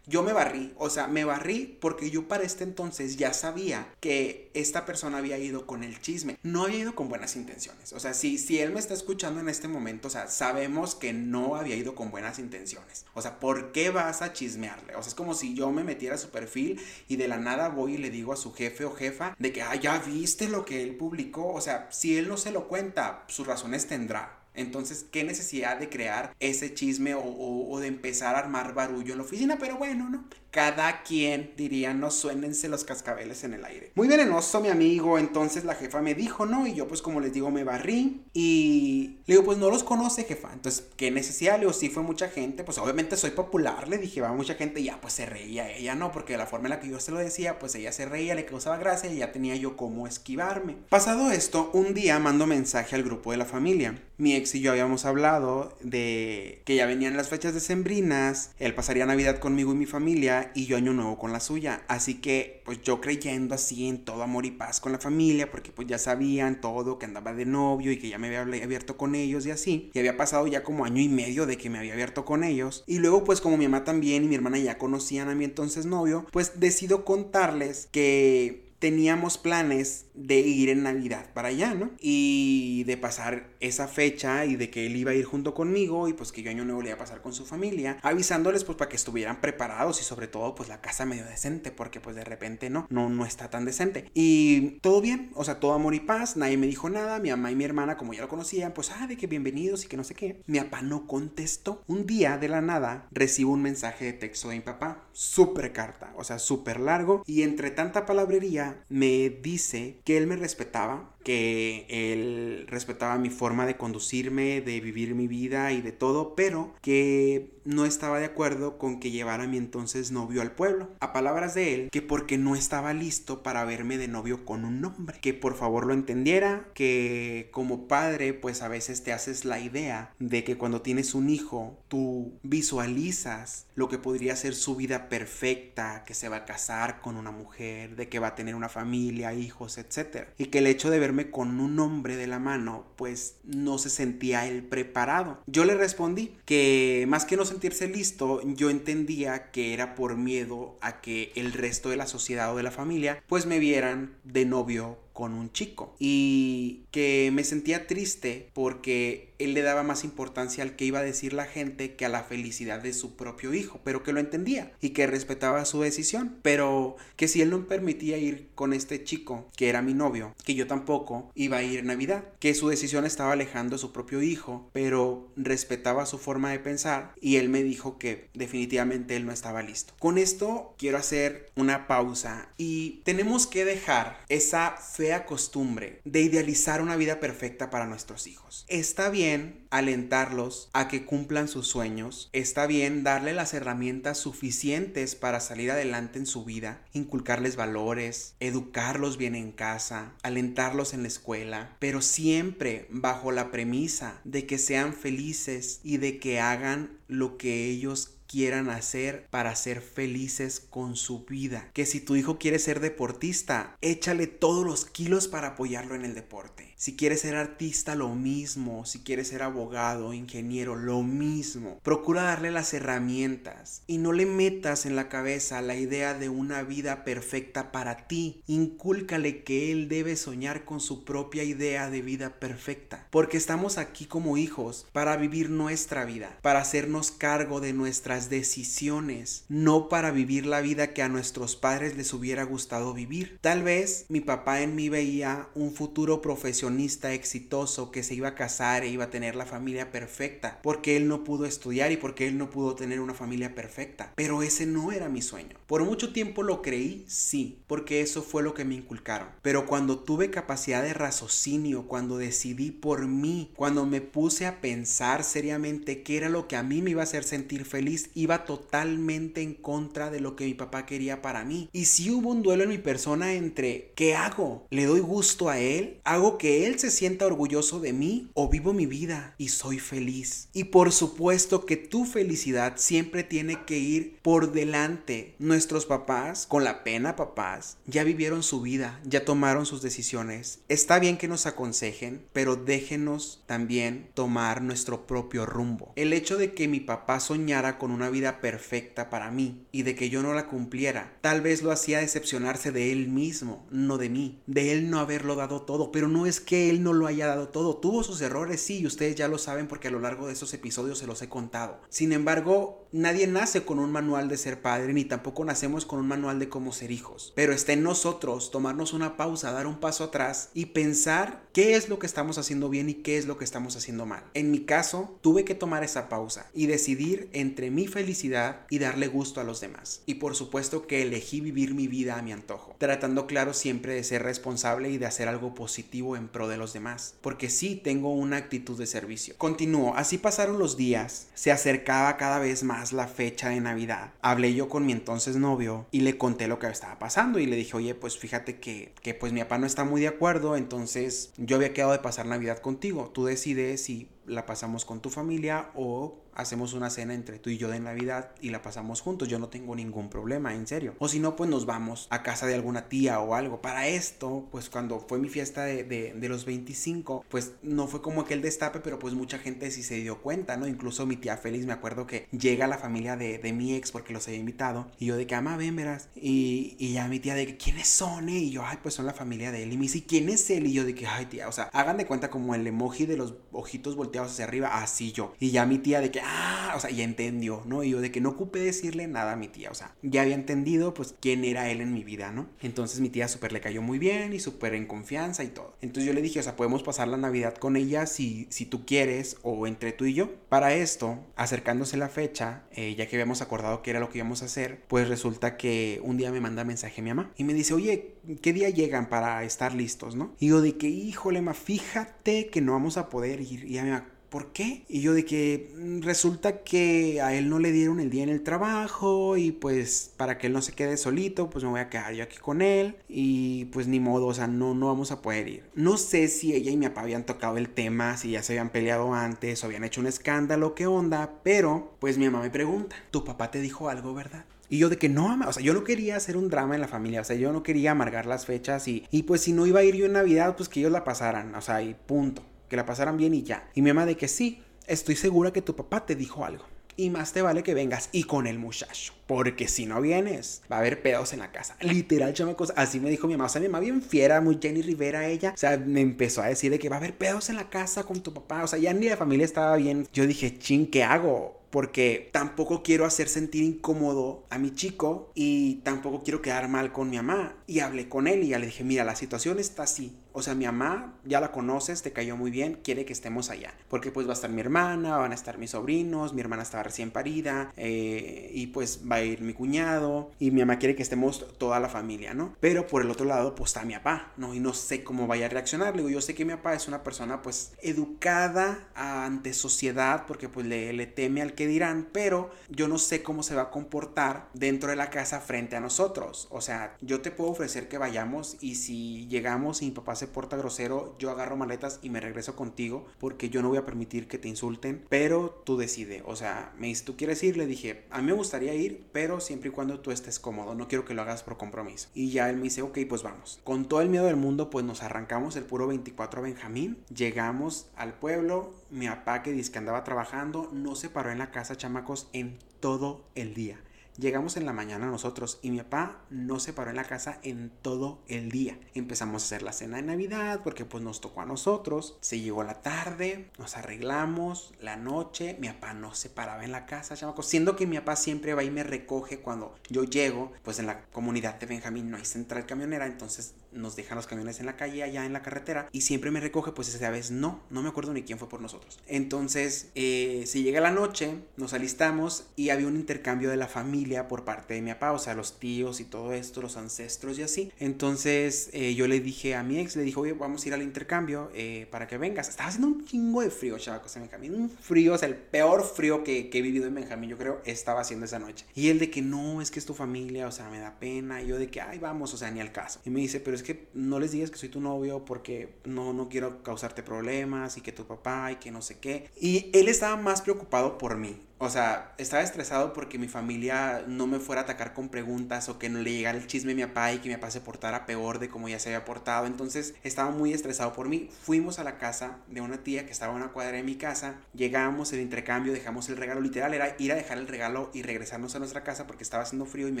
[0.06, 4.50] Yo me barrí, o sea, me barrí porque yo para este entonces ya sabía que
[4.52, 6.36] esta persona había ido con el chisme.
[6.42, 7.94] No había ido con buenas intenciones.
[7.94, 11.14] O sea, si, si él me está escuchando en este momento, o sea, sabemos que
[11.14, 13.06] no había ido con buenas intenciones.
[13.14, 14.94] O sea, ¿por qué vas a chismearle?
[14.96, 17.70] O sea, es como si yo me metiera a su perfil y de la nada
[17.70, 20.66] voy y le digo a su jefe o jefa de que, ah, ya viste lo
[20.66, 21.52] que él publicó.
[21.54, 24.43] O sea, si él no se lo cuenta, sus razones tendrá.
[24.54, 29.24] Entonces, ¿qué necesidad de crear ese chisme o, de empezar a armar barullo en la
[29.24, 29.56] oficina?
[29.58, 30.24] Pero bueno, ¿no?
[30.54, 33.90] Cada quien diría, no suénense los cascabeles en el aire.
[33.96, 35.18] Muy venenoso, mi amigo.
[35.18, 36.68] Entonces la jefa me dijo, ¿no?
[36.68, 38.22] Y yo, pues, como les digo, me barrí.
[38.32, 40.52] Y le digo, pues no los conoce, jefa.
[40.52, 41.54] Entonces, ¿qué necesidad?
[41.54, 42.62] Le digo, sí fue mucha gente.
[42.62, 43.88] Pues obviamente soy popular.
[43.88, 44.78] Le dije, va mucha gente.
[44.78, 46.12] Y ya, pues se reía ella, ¿no?
[46.12, 48.36] Porque de la forma en la que yo se lo decía, pues ella se reía,
[48.36, 50.76] le causaba gracia y ya tenía yo cómo esquivarme.
[50.88, 54.00] Pasado esto, un día mando mensaje al grupo de la familia.
[54.18, 59.04] Mi ex y yo habíamos hablado de que ya venían las fechas decembrinas, él pasaría
[59.06, 61.84] Navidad conmigo y mi familia y yo año nuevo con la suya.
[61.88, 65.72] Así que pues yo creyendo así en todo amor y paz con la familia, porque
[65.72, 69.14] pues ya sabían todo, que andaba de novio y que ya me había abierto con
[69.14, 69.90] ellos y así.
[69.92, 72.84] Y había pasado ya como año y medio de que me había abierto con ellos.
[72.86, 75.86] Y luego pues como mi mamá también y mi hermana ya conocían a mi entonces
[75.86, 81.92] novio, pues decido contarles que teníamos planes de ir en Navidad para allá, ¿no?
[82.00, 86.12] Y de pasar esa fecha y de que él iba a ir junto conmigo y
[86.12, 88.90] pues que yo año nuevo le iba a pasar con su familia, avisándoles pues para
[88.90, 92.68] que estuvieran preparados y sobre todo pues la casa medio decente porque pues de repente
[92.68, 94.10] no, no, no está tan decente.
[94.12, 97.50] Y todo bien, o sea, todo amor y paz, nadie me dijo nada, mi mamá
[97.52, 100.04] y mi hermana como ya lo conocían, pues ah, de que bienvenidos y que no
[100.04, 100.42] sé qué.
[100.46, 101.82] Mi papá no contestó.
[101.86, 106.12] Un día de la nada recibo un mensaje de texto de mi papá, súper carta,
[106.18, 111.86] o sea, súper largo y entre tanta palabrería me dice que él me respetaba, que
[111.88, 117.54] él respetaba mi forma de conducirme, de vivir mi vida y de todo, pero que
[117.64, 120.90] no estaba de acuerdo con que llevara a mi entonces novio al pueblo.
[121.00, 124.84] A palabras de él, que porque no estaba listo para verme de novio con un
[124.84, 129.60] hombre, que por favor lo entendiera, que como padre pues a veces te haces la
[129.60, 135.08] idea de que cuando tienes un hijo tú visualizas lo que podría ser su vida
[135.08, 138.68] perfecta, que se va a casar con una mujer, de que va a tener una
[138.68, 140.28] familia, hijos, etc.
[140.38, 140.98] Y que el hecho de
[141.30, 145.42] con un hombre de la mano pues no se sentía él preparado.
[145.46, 150.76] Yo le respondí que más que no sentirse listo, yo entendía que era por miedo
[150.80, 154.44] a que el resto de la sociedad o de la familia pues me vieran de
[154.44, 155.96] novio con un chico.
[155.98, 161.04] Y que me sentía triste porque él le daba más importancia al que iba a
[161.04, 164.72] decir la gente que a la felicidad de su propio hijo, pero que lo entendía
[164.80, 169.48] y que respetaba su decisión, pero que si él no permitía ir con este chico,
[169.56, 173.06] que era mi novio, que yo tampoco iba a ir en Navidad, que su decisión
[173.06, 177.62] estaba alejando a su propio hijo, pero respetaba su forma de pensar y él me
[177.62, 179.94] dijo que definitivamente él no estaba listo.
[179.98, 186.80] Con esto quiero hacer una pausa y tenemos que dejar esa fea costumbre de idealizar
[186.80, 188.64] una vida perfecta para nuestros hijos.
[188.68, 195.40] Está bien alentarlos a que cumplan sus sueños, está bien darle las herramientas suficientes para
[195.40, 201.76] salir adelante en su vida, inculcarles valores, educarlos bien en casa, alentarlos en la escuela,
[201.80, 207.66] pero siempre bajo la premisa de que sean felices y de que hagan lo que
[207.66, 211.70] ellos quieran hacer para ser felices con su vida.
[211.72, 216.16] Que si tu hijo quiere ser deportista, échale todos los kilos para apoyarlo en el
[216.16, 216.73] deporte.
[216.76, 218.84] Si quieres ser artista, lo mismo.
[218.84, 221.78] Si quieres ser abogado, ingeniero, lo mismo.
[221.82, 226.62] Procura darle las herramientas y no le metas en la cabeza la idea de una
[226.62, 228.42] vida perfecta para ti.
[228.46, 233.06] Incúlcale que él debe soñar con su propia idea de vida perfecta.
[233.10, 239.44] Porque estamos aquí como hijos para vivir nuestra vida, para hacernos cargo de nuestras decisiones,
[239.48, 243.38] no para vivir la vida que a nuestros padres les hubiera gustado vivir.
[243.40, 246.63] Tal vez mi papá en mí veía un futuro profesional
[247.12, 251.08] exitoso que se iba a casar e iba a tener la familia perfecta, porque él
[251.08, 254.12] no pudo estudiar y porque él no pudo tener una familia perfecta.
[254.14, 255.56] Pero ese no era mi sueño.
[255.66, 259.28] Por mucho tiempo lo creí, sí, porque eso fue lo que me inculcaron.
[259.42, 265.24] Pero cuando tuve capacidad de raciocinio, cuando decidí por mí, cuando me puse a pensar
[265.24, 269.42] seriamente qué era lo que a mí me iba a hacer sentir feliz, iba totalmente
[269.42, 271.68] en contra de lo que mi papá quería para mí.
[271.72, 274.66] Y si hubo un duelo en mi persona entre ¿qué hago?
[274.70, 276.00] ¿Le doy gusto a él?
[276.04, 280.48] ¿Hago que él se sienta orgulloso de mí o vivo mi vida y soy feliz.
[280.52, 285.34] Y por supuesto que tu felicidad siempre tiene que ir por delante.
[285.38, 290.60] Nuestros papás, con la pena papás, ya vivieron su vida, ya tomaron sus decisiones.
[290.68, 295.92] Está bien que nos aconsejen, pero déjenos también tomar nuestro propio rumbo.
[295.96, 299.94] El hecho de que mi papá soñara con una vida perfecta para mí y de
[299.94, 304.08] que yo no la cumpliera, tal vez lo hacía decepcionarse de él mismo, no de
[304.08, 307.26] mí, de él no haberlo dado todo, pero no es que él no lo haya
[307.26, 307.76] dado todo.
[307.76, 310.54] Tuvo sus errores, sí, y ustedes ya lo saben porque a lo largo de esos
[310.54, 311.80] episodios se los he contado.
[311.88, 316.08] Sin embargo, nadie nace con un manual de ser padre, ni tampoco nacemos con un
[316.08, 317.32] manual de cómo ser hijos.
[317.34, 321.88] Pero está en nosotros tomarnos una pausa, dar un paso atrás y pensar qué es
[321.88, 324.24] lo que estamos haciendo bien y qué es lo que estamos haciendo mal.
[324.34, 329.08] En mi caso, tuve que tomar esa pausa y decidir entre mi felicidad y darle
[329.08, 330.02] gusto a los demás.
[330.06, 334.04] Y por supuesto que elegí vivir mi vida a mi antojo, tratando claro siempre de
[334.04, 338.12] ser responsable y de hacer algo positivo en pro de los demás, porque sí tengo
[338.12, 339.34] una actitud de servicio.
[339.38, 344.12] Continúo, así pasaron los días, se acercaba cada vez más la fecha de Navidad.
[344.20, 347.56] Hablé yo con mi entonces novio y le conté lo que estaba pasando y le
[347.56, 351.32] dije, oye, pues fíjate que, que pues mi papá no está muy de acuerdo, entonces
[351.36, 355.70] yo había quedado de pasar Navidad contigo, tú decides si la pasamos con tu familia
[355.74, 359.28] o hacemos una cena entre tú y yo de Navidad y la pasamos juntos.
[359.28, 360.94] Yo no tengo ningún problema, en serio.
[360.98, 363.60] O si no, pues nos vamos a casa de alguna tía o algo.
[363.60, 368.22] Para esto, pues cuando fue mi fiesta de, de, los 25, pues no fue como
[368.22, 370.66] aquel destape, pero pues mucha gente sí se dio cuenta, ¿no?
[370.66, 374.12] Incluso mi tía Félix, me acuerdo que llega la familia de, de mi ex porque
[374.12, 374.90] los había invitado.
[374.98, 376.08] Y yo de que, ama, ven, verás.
[376.14, 378.28] Y, y ya mi tía de que, ¿quiénes son?
[378.28, 378.38] Eh?
[378.38, 379.72] Y yo, ay, pues son la familia de él.
[379.72, 380.66] Y me dice, ¿quién es él?
[380.66, 383.16] Y yo de que, ay, tía, o sea, hagan de cuenta como el emoji de
[383.16, 385.34] los ojitos volteados hacia arriba, así yo.
[385.38, 387.84] Y ya mi tía de que, ah, o sea, ya entendió, ¿no?
[387.84, 390.34] Y yo de que no ocupé decirle nada a mi tía, o sea, ya había
[390.34, 392.48] entendido pues quién era él en mi vida, ¿no?
[392.60, 395.76] Entonces mi tía súper le cayó muy bien y súper en confianza y todo.
[395.80, 398.84] Entonces yo le dije, o sea, podemos pasar la Navidad con ella si, si tú
[398.84, 400.34] quieres o entre tú y yo.
[400.48, 404.42] Para esto, acercándose la fecha, eh, ya que habíamos acordado que era lo que íbamos
[404.42, 407.74] a hacer, pues resulta que un día me manda mensaje mi mamá y me dice,
[407.74, 410.34] oye, ¿qué día llegan para estar listos, no?
[410.38, 413.64] Y yo de que, híjole, ma, fíjate que no vamos a poder ir.
[413.64, 414.84] Y ya me ¿por qué?
[414.88, 418.28] Y yo de que mm, resulta que a él no le dieron el día en
[418.28, 421.88] el trabajo y pues para que él no se quede solito, pues me voy a
[421.88, 425.22] quedar yo aquí con él y pues ni modo, o sea, no, no vamos a
[425.22, 425.62] poder ir.
[425.76, 428.70] No sé si ella y mi papá habían tocado el tema, si ya se habían
[428.70, 432.96] peleado antes o habían hecho un escándalo, qué onda, pero pues mi mamá me pregunta,
[433.12, 434.46] ¿tu papá te dijo algo, verdad?
[434.68, 436.88] Y yo de que no, o sea, yo no quería hacer un drama en la
[436.88, 439.78] familia, o sea, yo no quería amargar las fechas y, y pues si no iba
[439.78, 442.42] a ir yo en Navidad, pues que ellos la pasaran, o sea, y punto
[442.74, 443.68] que la pasaran bien y ya.
[443.72, 446.64] Y mi mamá de que sí, estoy segura que tu papá te dijo algo.
[446.96, 449.12] Y más te vale que vengas y con el muchacho.
[449.28, 451.76] Porque si no vienes, va a haber pedos en la casa.
[451.80, 452.72] Literal, chamacos.
[452.74, 453.46] Así me dijo mi mamá.
[453.46, 455.52] O sea, mi mamá bien fiera, muy Jenny Rivera ella.
[455.54, 458.02] O sea, me empezó a decir de que va a haber pedos en la casa
[458.02, 458.64] con tu papá.
[458.64, 460.08] O sea, ya ni la familia estaba bien.
[460.12, 461.62] Yo dije, ching, ¿qué hago?
[461.74, 467.10] porque tampoco quiero hacer sentir incómodo a mi chico y tampoco quiero quedar mal con
[467.10, 467.56] mi mamá.
[467.66, 470.16] Y hablé con él y ya le dije, mira, la situación está así.
[470.36, 473.72] O sea, mi mamá ya la conoces, te cayó muy bien, quiere que estemos allá.
[473.88, 476.82] Porque pues va a estar mi hermana, van a estar mis sobrinos, mi hermana estaba
[476.82, 481.04] recién parida, eh, y pues va a ir mi cuñado, y mi mamá quiere que
[481.04, 482.56] estemos toda la familia, ¿no?
[482.58, 484.54] Pero por el otro lado, pues está mi papá, ¿no?
[484.54, 485.94] Y no sé cómo vaya a reaccionar.
[485.94, 490.48] Le digo, yo sé que mi papá es una persona pues educada ante sociedad, porque
[490.48, 493.70] pues le, le teme al que dirán, pero yo no sé cómo se va a
[493.70, 496.48] comportar dentro de la casa frente a nosotros.
[496.50, 500.23] O sea, yo te puedo ofrecer que vayamos y si llegamos y mi papá se
[500.24, 503.84] se porta grosero, yo agarro maletas y me regreso contigo porque yo no voy a
[503.84, 506.22] permitir que te insulten, pero tú decide.
[506.24, 507.58] O sea, me dice, ¿tú quieres ir?
[507.58, 510.88] Le dije, a mí me gustaría ir, pero siempre y cuando tú estés cómodo, no
[510.88, 512.08] quiero que lo hagas por compromiso.
[512.14, 513.60] Y ya él me dice, ok, pues vamos.
[513.64, 518.14] Con todo el miedo del mundo, pues nos arrancamos el puro 24 Benjamín, llegamos al
[518.14, 522.28] pueblo, mi papá que dice que andaba trabajando, no se paró en la casa, chamacos,
[522.32, 523.78] en todo el día.
[524.16, 527.72] Llegamos en la mañana nosotros y mi papá no se paró en la casa en
[527.82, 528.78] todo el día.
[528.94, 532.16] Empezamos a hacer la cena de Navidad porque pues nos tocó a nosotros.
[532.20, 536.86] Se llegó la tarde, nos arreglamos, la noche, mi papá no se paraba en la
[536.86, 537.46] casa, chamacos.
[537.46, 541.06] Siendo que mi papá siempre va y me recoge cuando yo llego, pues en la
[541.06, 545.02] comunidad de Benjamín no hay central camionera, entonces nos dejan los camiones en la calle,
[545.02, 548.12] allá en la carretera, y siempre me recoge, pues esa vez no, no me acuerdo
[548.12, 549.00] ni quién fue por nosotros.
[549.08, 554.03] Entonces, eh, si llega la noche, nos alistamos y había un intercambio de la familia
[554.28, 557.42] por parte de mi papá, o sea, los tíos y todo esto, los ancestros y
[557.42, 557.72] así.
[557.78, 560.82] Entonces, eh, yo le dije a mi ex, le dije, oye, vamos a ir al
[560.82, 562.48] intercambio eh, para que vengas.
[562.48, 565.84] Estaba haciendo un chingo de frío, chavacos, en Benjamín, un frío, o sea, el peor
[565.84, 568.66] frío que, he vivido en Benjamín, yo creo, estaba haciendo esa noche.
[568.74, 571.42] Y él de que no, es que es tu familia, o sea, me da pena,
[571.42, 573.00] y yo de que, ay, vamos, o sea, ni al caso.
[573.04, 576.12] Y me dice, pero es que no les digas que soy tu novio porque no,
[576.12, 579.30] no quiero causarte problemas y que tu papá y que no sé qué.
[579.40, 581.40] Y él estaba más preocupado por mí.
[581.58, 585.78] O sea, estaba estresado porque mi familia no me fuera a atacar con preguntas o
[585.78, 588.06] que no le llegara el chisme a mi papá y que mi papá se portara
[588.06, 589.46] peor de como ya se había portado.
[589.46, 591.30] Entonces estaba muy estresado por mí.
[591.42, 594.34] Fuimos a la casa de una tía que estaba a una cuadra de mi casa.
[594.52, 596.40] Llegamos, el intercambio, dejamos el regalo.
[596.40, 599.64] Literal era ir a dejar el regalo y regresarnos a nuestra casa porque estaba haciendo
[599.64, 600.00] frío y mi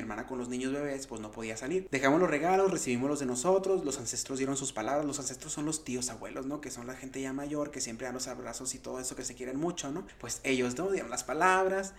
[0.00, 1.86] hermana con los niños bebés pues no podía salir.
[1.92, 3.84] Dejamos los regalos, recibimos los de nosotros.
[3.84, 5.06] Los ancestros dieron sus palabras.
[5.06, 6.60] Los ancestros son los tíos abuelos, ¿no?
[6.60, 9.24] Que son la gente ya mayor que siempre dan los abrazos y todo eso que
[9.24, 10.04] se quieren mucho, ¿no?
[10.18, 11.43] Pues ellos no dieron las palabras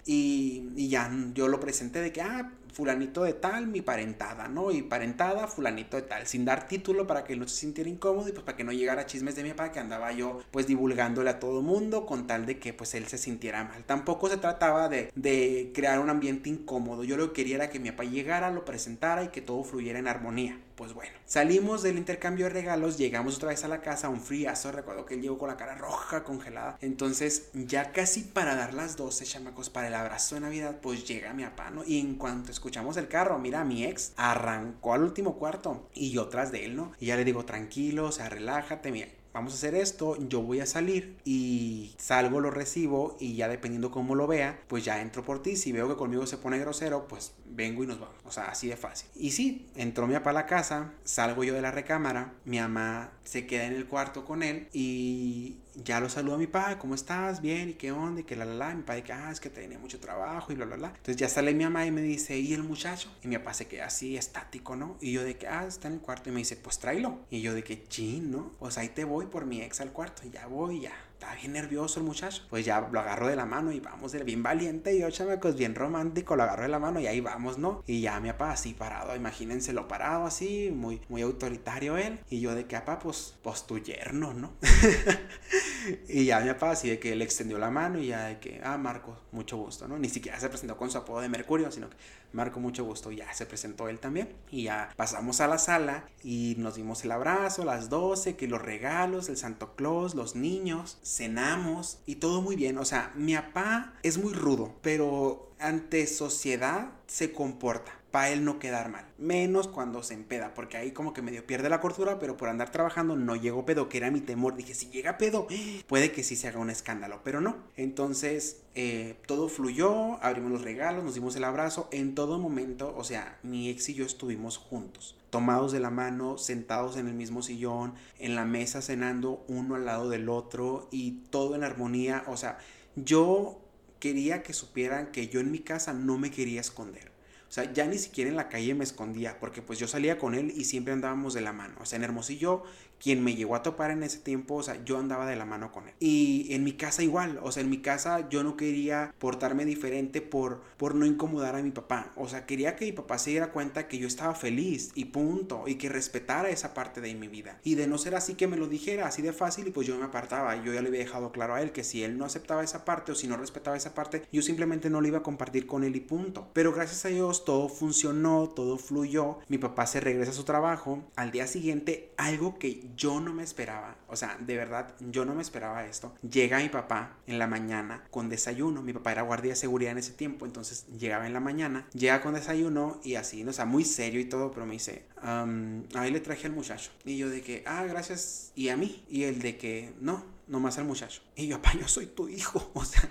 [0.05, 4.69] y, y ya yo lo presenté de que, ah, fulanito de tal, mi parentada, ¿no?
[4.69, 8.33] Y parentada, fulanito de tal, sin dar título para que no se sintiera incómodo y
[8.33, 11.39] pues para que no llegara chismes de mi papá que andaba yo pues divulgándole a
[11.39, 13.85] todo mundo con tal de que pues él se sintiera mal.
[13.85, 17.79] Tampoco se trataba de, de crear un ambiente incómodo, yo lo que quería era que
[17.79, 20.59] mi papá llegara, lo presentara y que todo fluyera en armonía.
[20.75, 24.73] Pues bueno, salimos del intercambio de regalos, llegamos otra vez a la casa, un friazo,
[24.73, 26.77] recuerdo que él llegó con la cara roja, congelada.
[26.81, 31.33] Entonces, ya casi para dar las 12, chamacos, para el abrazo de Navidad, pues llega
[31.33, 31.85] mi papá, ¿no?
[31.85, 36.29] Y en cuanto escuchamos el carro, mira, mi ex arrancó al último cuarto y yo
[36.29, 36.93] tras de él, ¿no?
[36.99, 40.61] Y ya le digo, tranquilo, o sea, relájate, mira vamos a hacer esto, yo voy
[40.61, 45.25] a salir y salgo, lo recibo y ya dependiendo cómo lo vea, pues ya entro
[45.25, 45.57] por ti.
[45.57, 48.15] Si veo que conmigo se pone grosero, pues vengo y nos vamos.
[48.23, 49.09] O sea, así de fácil.
[49.13, 53.11] Y sí, entró mi papá a la casa, salgo yo de la recámara, mi mamá
[53.25, 56.95] se queda en el cuarto con él y ya lo saludo a mi padre, ¿cómo
[56.95, 57.41] estás?
[57.41, 58.21] Bien, ¿y qué onda?
[58.21, 60.55] Y que la la la, mi padre que, ah, es que tenía mucho trabajo y
[60.55, 60.87] bla bla bla.
[60.89, 63.11] Entonces ya sale mi mamá y me dice, ¿y el muchacho?
[63.23, 64.97] Y mi papá se queda así, estático, ¿no?
[65.01, 67.19] Y yo de que, ah, está en el cuarto y me dice, pues tráelo.
[67.29, 68.53] Y yo de que, chin, ¿no?
[68.59, 71.53] Pues ahí te voy por mi ex al cuarto, y ya voy, ya estaba bien
[71.53, 72.43] nervioso el muchacho.
[72.49, 75.55] Pues ya lo agarro de la mano y vamos, era bien valiente y yo, chamacos,
[75.55, 77.83] bien romántico, lo agarro de la mano y ahí vamos, ¿no?
[77.87, 82.19] Y ya mi papá así parado, imagínense lo parado así, muy, muy autoritario él.
[82.29, 84.53] Y yo de que, papá, pues, pues tu yerno, ¿no?
[86.09, 88.59] y ya mi papá así de que le extendió la mano y ya de que,
[88.63, 89.97] ah, Marco, mucho gusto, ¿no?
[89.97, 91.95] Ni siquiera se presentó con su apodo de Mercurio, sino que
[92.35, 94.35] Marco, mucho gusto, ya se presentó él también.
[94.51, 98.61] Y ya pasamos a la sala y nos dimos el abrazo, las 12, que los
[98.61, 102.77] regalos, el Santo Claus, los niños cenamos y todo muy bien.
[102.77, 108.59] O sea, mi papá es muy rudo, pero ante sociedad se comporta para él no
[108.59, 109.03] quedar mal.
[109.17, 112.71] Menos cuando se empeda, porque ahí como que medio pierde la cordura, pero por andar
[112.71, 114.55] trabajando no llegó pedo, que era mi temor.
[114.55, 115.47] Dije, si llega pedo,
[115.85, 117.57] puede que sí se haga un escándalo, pero no.
[117.75, 121.89] Entonces, eh, todo fluyó, abrimos los regalos, nos dimos el abrazo.
[121.91, 126.37] En todo momento, o sea, mi ex y yo estuvimos juntos tomados de la mano,
[126.37, 131.23] sentados en el mismo sillón, en la mesa cenando uno al lado del otro y
[131.31, 132.23] todo en armonía.
[132.27, 132.59] O sea,
[132.95, 133.59] yo
[133.99, 137.14] quería que supieran que yo en mi casa no me quería esconder.
[137.49, 140.35] O sea, ya ni siquiera en la calle me escondía, porque pues yo salía con
[140.35, 141.75] él y siempre andábamos de la mano.
[141.79, 142.63] O sea, en Hermosillo
[143.01, 145.71] quien me llegó a topar en ese tiempo, o sea, yo andaba de la mano
[145.71, 145.93] con él.
[145.99, 150.21] Y en mi casa igual, o sea, en mi casa yo no quería portarme diferente
[150.21, 152.11] por, por no incomodar a mi papá.
[152.15, 155.63] O sea, quería que mi papá se diera cuenta que yo estaba feliz y punto,
[155.67, 157.59] y que respetara esa parte de mi vida.
[157.63, 159.97] Y de no ser así que me lo dijera así de fácil y pues yo
[159.97, 160.55] me apartaba.
[160.63, 163.11] Yo ya le había dejado claro a él que si él no aceptaba esa parte
[163.11, 165.95] o si no respetaba esa parte, yo simplemente no lo iba a compartir con él
[165.95, 166.47] y punto.
[166.53, 169.39] Pero gracias a Dios todo funcionó, todo fluyó.
[169.47, 171.03] Mi papá se regresa a su trabajo.
[171.15, 175.35] Al día siguiente, algo que yo no me esperaba, o sea, de verdad, yo no
[175.35, 176.13] me esperaba esto.
[176.21, 179.99] Llega mi papá en la mañana con desayuno, mi papá era guardia de seguridad en
[179.99, 183.85] ese tiempo, entonces llegaba en la mañana, llega con desayuno y así, o sea, muy
[183.85, 186.91] serio y todo, pero me dice, ahí le traje al muchacho.
[187.03, 190.77] Y yo de que, ah, gracias, y a mí, y el de que, no, nomás
[190.77, 191.21] al muchacho.
[191.35, 192.71] Y yo, papá, yo soy tu hijo.
[192.75, 193.09] O sea,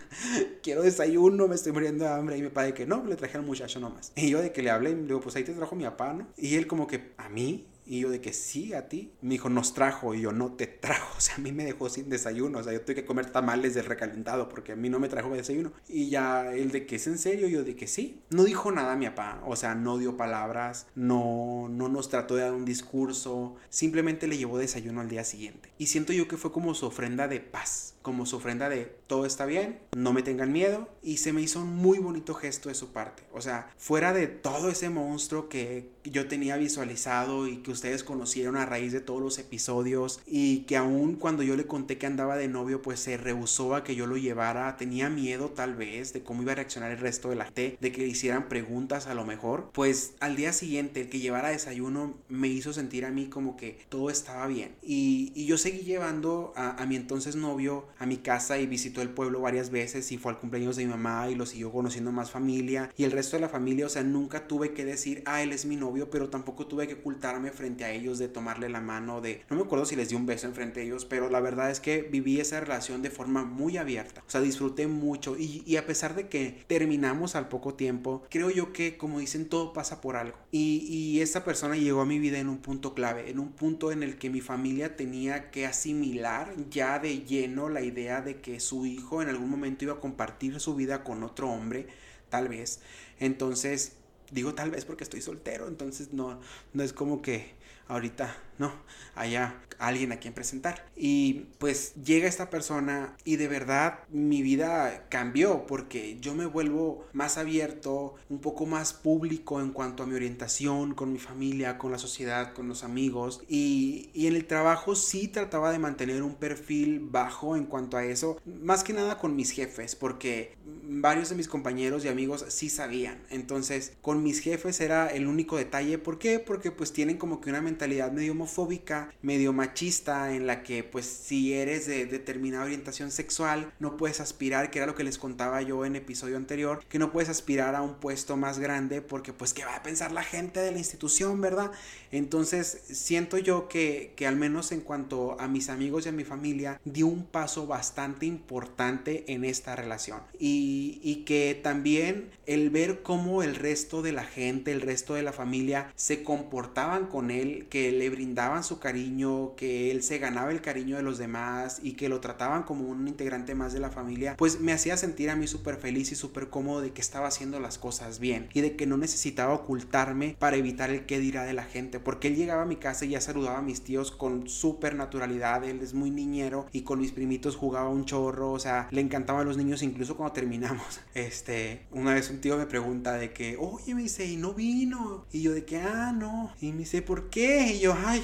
[0.63, 2.37] quiero desayuno, me estoy muriendo de hambre.
[2.39, 4.13] Y mi papá de que no, le traje al muchacho nomás.
[4.15, 6.13] Y yo de que le hablé, y le digo, pues ahí te trajo mi papá,
[6.13, 6.27] ¿no?
[6.37, 7.67] Y él como que, ¿a mí?
[7.87, 9.13] Y yo de que sí, a ti.
[9.21, 10.15] Me dijo, nos trajo.
[10.15, 11.05] Y yo, no te trajo.
[11.17, 12.59] O sea, a mí me dejó sin desayuno.
[12.59, 15.31] O sea, yo tuve que comer tamales del recalentado porque a mí no me trajo
[15.31, 15.73] desayuno.
[15.89, 17.49] Y ya él de que es en serio.
[17.49, 18.21] Yo de que sí.
[18.31, 19.41] No dijo nada mi papá.
[19.47, 20.87] O sea, no dio palabras.
[20.95, 23.57] No, no nos trató de dar un discurso.
[23.71, 25.71] Simplemente le llevó desayuno al día siguiente.
[25.79, 27.95] Y siento yo que fue como su ofrenda de paz.
[28.03, 29.79] Como su ofrenda de todo está bien.
[29.97, 30.89] No me tengan miedo.
[31.03, 33.23] Y se me hizo un muy bonito gesto de su parte.
[33.33, 38.57] O sea, fuera de todo ese monstruo que yo tenía visualizado y que ustedes conocieron
[38.57, 42.37] a raíz de todos los episodios y que aún cuando yo le conté que andaba
[42.37, 46.23] de novio pues se rehusó a que yo lo llevara, tenía miedo tal vez de
[46.23, 49.15] cómo iba a reaccionar el resto de la gente, de que le hicieran preguntas a
[49.15, 53.27] lo mejor, pues al día siguiente el que llevara desayuno me hizo sentir a mí
[53.27, 54.75] como que todo estaba bien.
[54.83, 59.03] Y, y yo seguí llevando a, a mi entonces novio a mi casa y visitó
[59.03, 62.13] el pueblo varias veces y fue al cumpleaños de mi mamá y lo siguió conociendo
[62.13, 62.91] más familia.
[62.97, 65.65] Y el resto de la familia, o sea, nunca tuve que decir, ah, él es
[65.65, 69.43] mi novio, pero tampoco tuve que ocultarme frente a ellos, de tomarle la mano, de...
[69.51, 71.81] No me acuerdo si les di un beso enfrente de ellos, pero la verdad es
[71.81, 74.23] que viví esa relación de forma muy abierta.
[74.27, 78.73] O sea, disfruté mucho y, a pesar de que terminamos al poco tiempo, creo yo
[78.73, 80.37] que, como dicen, todo pasa por algo.
[80.53, 83.93] Y, y esta persona llegó a mi vida en un punto clave, en un punto
[83.93, 88.61] en el que mi familia tenía que asimilar ya de lleno la idea de que
[88.61, 91.87] su hijo en algún momento iba a compartir su vida con otro hombre,
[92.29, 92.81] tal vez.
[93.19, 93.97] Entonces,
[94.35, 96.41] digo tal vez porque estoy soltero, entonces no,
[96.73, 97.55] no es como que
[97.87, 98.73] ahorita no
[99.15, 100.87] haya alguien a quien presentar.
[100.97, 107.07] Y pues llega esta persona y de verdad mi vida cambió porque yo me vuelvo
[107.13, 111.93] más abierto, un poco más público en cuanto a mi orientación con mi familia, con
[111.93, 113.43] la sociedad, con los amigos.
[113.49, 118.05] Y, y en el trabajo sí trataba de mantener un perfil bajo en cuanto a
[118.05, 122.71] eso, más que nada con mis jefes, porque varios de mis compañeros y amigos sí
[122.71, 123.23] sabían.
[123.31, 125.99] Entonces con mis jefes era el único detalle.
[125.99, 126.39] ¿Por qué?
[126.39, 131.07] Porque pues tienen como que una mentalidad medio homofóbica, medio machista, en la que pues
[131.07, 135.63] si eres de determinada orientación sexual, no puedes aspirar, que era lo que les contaba
[135.63, 139.55] yo en episodio anterior, que no puedes aspirar a un puesto más grande porque pues
[139.55, 141.73] qué va a pensar la gente de la institución, ¿verdad?
[142.13, 146.25] Entonces siento yo que, que al menos en cuanto a mis amigos y a mi
[146.25, 150.21] familia, di un paso bastante importante en esta relación.
[150.39, 155.23] Y, y que también el ver cómo el resto de la gente, el resto de
[155.23, 160.51] la familia se comportaban con él, que le brindaban su cariño, que él se ganaba
[160.51, 163.91] el cariño de los demás y que lo trataban como un integrante más de la
[163.91, 167.29] familia, pues me hacía sentir a mí súper feliz y súper cómodo de que estaba
[167.29, 171.45] haciendo las cosas bien y de que no necesitaba ocultarme para evitar el qué dirá
[171.45, 174.11] de la gente, porque él llegaba a mi casa y ya saludaba a mis tíos
[174.11, 178.59] con súper naturalidad, él es muy niñero y con mis primitos jugaba un chorro, o
[178.59, 180.85] sea, le encantaban los niños incluso cuando terminamos.
[181.15, 185.27] Este, una vez un tío me pregunta de que, oye, me dice, y no vino.
[185.33, 186.53] Y yo de que, ah, no.
[186.61, 187.73] Y me dice, ¿por qué?
[187.73, 188.23] Y yo, ay,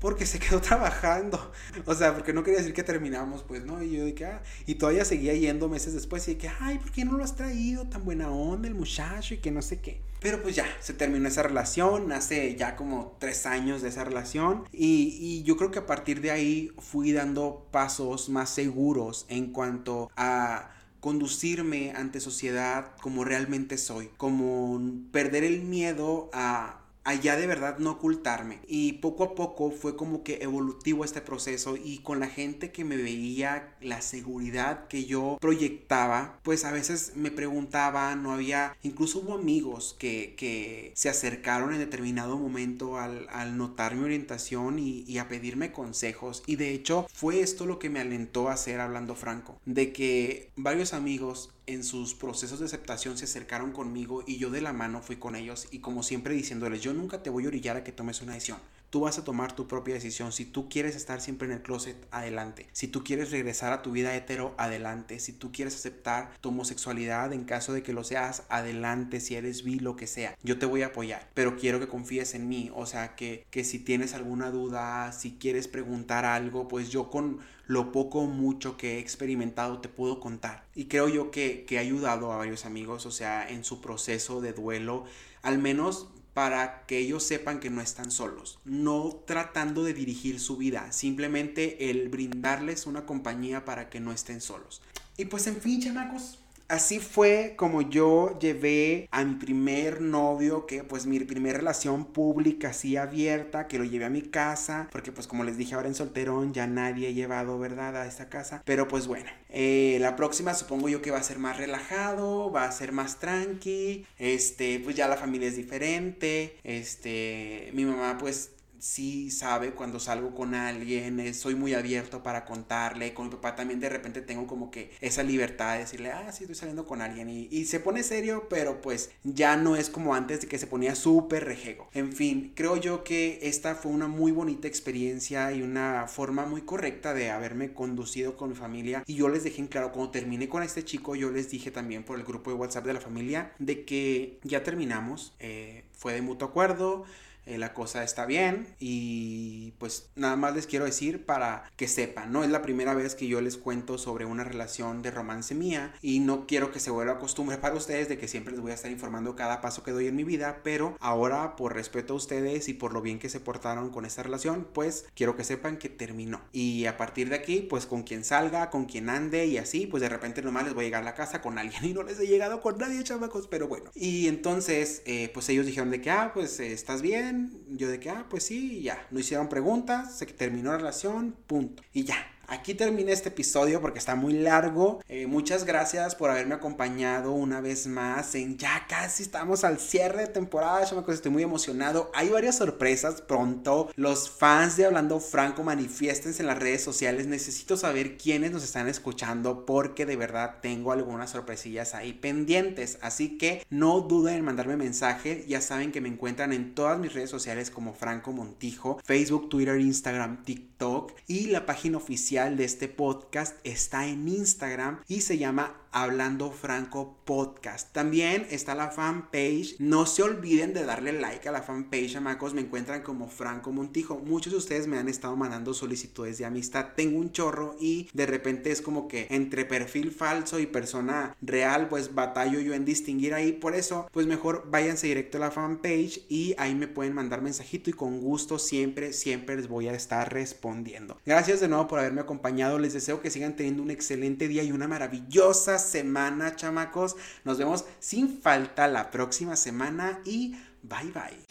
[0.00, 1.52] porque se quedó trabajando.
[1.86, 3.82] O sea, porque no quería decir que terminamos, pues, ¿no?
[3.82, 6.78] Y yo de que, ah, y todavía seguía yendo meses después y de que, ay,
[6.78, 7.86] ¿por qué no lo has traído?
[7.88, 10.00] Tan buena onda el muchacho y que no sé qué.
[10.20, 14.64] Pero pues ya, se terminó esa relación, hace ya como tres años de esa relación
[14.72, 19.52] y, y yo creo que a partir de ahí fui dando pasos más seguros en
[19.52, 20.70] cuanto a
[21.00, 24.80] conducirme ante sociedad como realmente soy, como
[25.12, 28.58] perder el miedo a allá de verdad no ocultarme.
[28.66, 32.84] Y poco a poco fue como que evolutivo este proceso y con la gente que
[32.84, 39.20] me veía, la seguridad que yo proyectaba, pues a veces me preguntaban, no había, incluso
[39.20, 45.04] hubo amigos que, que se acercaron en determinado momento al, al notar mi orientación y,
[45.06, 46.42] y, a pedirme consejos.
[46.46, 50.50] Y de hecho fue esto lo que me alentó a hacer hablando franco, de que
[50.56, 55.02] varios amigos en sus procesos de aceptación se acercaron conmigo y yo de la mano
[55.02, 57.92] fui con ellos y como siempre diciéndoles, yo nunca te voy a orillar a que
[57.92, 58.58] tomes una decisión.
[58.90, 60.32] Tú vas a tomar tu propia decisión.
[60.32, 62.66] Si tú quieres estar siempre en el closet, adelante.
[62.72, 65.20] Si tú quieres regresar a tu vida hetero, adelante.
[65.20, 69.20] Si tú quieres aceptar tu homosexualidad en caso de que lo seas, adelante.
[69.20, 70.36] Si eres bi, lo que sea.
[70.42, 71.28] Yo te voy a apoyar.
[71.34, 72.70] Pero quiero que confíes en mí.
[72.74, 77.40] O sea, que, que si tienes alguna duda, si quieres preguntar algo, pues yo con
[77.66, 80.64] lo poco o mucho que he experimentado te puedo contar.
[80.74, 84.40] Y creo yo que, que he ayudado a varios amigos, o sea, en su proceso
[84.40, 85.04] de duelo,
[85.42, 86.08] al menos
[86.38, 91.90] para que ellos sepan que no están solos, no tratando de dirigir su vida, simplemente
[91.90, 94.80] el brindarles una compañía para que no estén solos.
[95.16, 100.84] Y pues en fin, chamacos, Así fue como yo llevé a mi primer novio, que
[100.84, 105.26] pues mi primera relación pública así abierta, que lo llevé a mi casa, porque pues
[105.26, 107.96] como les dije ahora en solterón ya nadie ha llevado, ¿verdad?
[107.96, 108.60] A esta casa.
[108.66, 112.64] Pero pues bueno, eh, la próxima supongo yo que va a ser más relajado, va
[112.64, 118.50] a ser más tranqui, este, pues ya la familia es diferente, este, mi mamá pues
[118.80, 123.56] sí sabe cuando salgo con alguien, eh, soy muy abierto para contarle, con mi papá
[123.56, 127.02] también de repente tengo como que esa libertad de decirle, ah, sí, estoy saliendo con
[127.02, 130.66] alguien y, se pone serio, pero pues ya no es como antes de que se
[130.66, 131.88] ponía súper rejego.
[131.92, 136.62] En fin, creo yo que esta fue una muy bonita experiencia y una forma muy
[136.62, 140.48] correcta de haberme conducido con mi familia y yo les dejé en claro, cuando terminé
[140.48, 143.52] con este chico, yo les dije también por el grupo de WhatsApp de la familia
[143.58, 147.04] de que ya terminamos, eh, fue de mutuo acuerdo,
[147.48, 152.32] eh, la cosa está bien y pues nada más les quiero decir para que sepan,
[152.32, 155.94] no es la primera vez que yo les cuento sobre una relación de romance mía
[156.02, 158.74] y no quiero que se vuelva costumbre para ustedes de que siempre les voy a
[158.74, 162.68] estar informando cada paso que doy en mi vida, pero ahora por respeto a ustedes
[162.68, 165.88] y por lo bien que se portaron con esta relación, pues quiero que sepan que
[165.88, 166.40] terminó.
[166.52, 170.02] Y a partir de aquí, pues con quien salga, con quien ande y así, pues
[170.02, 172.20] de repente nomás les voy a llegar a la casa con alguien y no les
[172.20, 173.90] he llegado con nadie, chamacos, pero bueno.
[173.94, 177.37] Y entonces, eh, pues ellos dijeron de que, ah, pues estás bien,
[177.68, 179.06] yo de que, ah, pues sí, ya.
[179.10, 181.82] No hicieron preguntas, se terminó la relación, punto.
[181.92, 182.16] Y ya.
[182.50, 185.02] Aquí termina este episodio porque está muy largo.
[185.06, 190.26] Eh, muchas gracias por haberme acompañado una vez más ya casi estamos al cierre de
[190.28, 190.82] temporada.
[190.84, 192.10] Yo me estoy muy emocionado.
[192.14, 193.90] Hay varias sorpresas pronto.
[193.96, 197.26] Los fans de Hablando Franco manifiéstense en las redes sociales.
[197.26, 202.98] Necesito saber quiénes nos están escuchando porque de verdad tengo algunas sorpresillas ahí pendientes.
[203.02, 205.44] Así que no duden en mandarme mensaje.
[205.46, 209.78] Ya saben que me encuentran en todas mis redes sociales como Franco Montijo, Facebook, Twitter,
[209.78, 211.98] Instagram, TikTok y la página
[212.38, 217.92] de este podcast está en Instagram y se llama Hablando Franco Podcast.
[217.92, 219.74] También está la fanpage.
[219.80, 222.54] No se olviden de darle like a la fanpage, amacos.
[222.54, 224.20] Me encuentran como Franco Montijo.
[224.20, 226.90] Muchos de ustedes me han estado mandando solicitudes de amistad.
[226.94, 231.88] Tengo un chorro y de repente es como que entre perfil falso y persona real,
[231.88, 233.50] pues batallo yo en distinguir ahí.
[233.50, 237.90] Por eso, pues mejor váyanse directo a la fanpage y ahí me pueden mandar mensajito
[237.90, 241.18] y con gusto siempre, siempre les voy a estar respondiendo.
[241.26, 242.78] Gracias de nuevo por haberme acompañado.
[242.78, 247.16] Les deseo que sigan teniendo un excelente día y una maravillosa semana, chamacos.
[247.44, 251.46] Nos vemos sin falta la próxima semana y bye bye.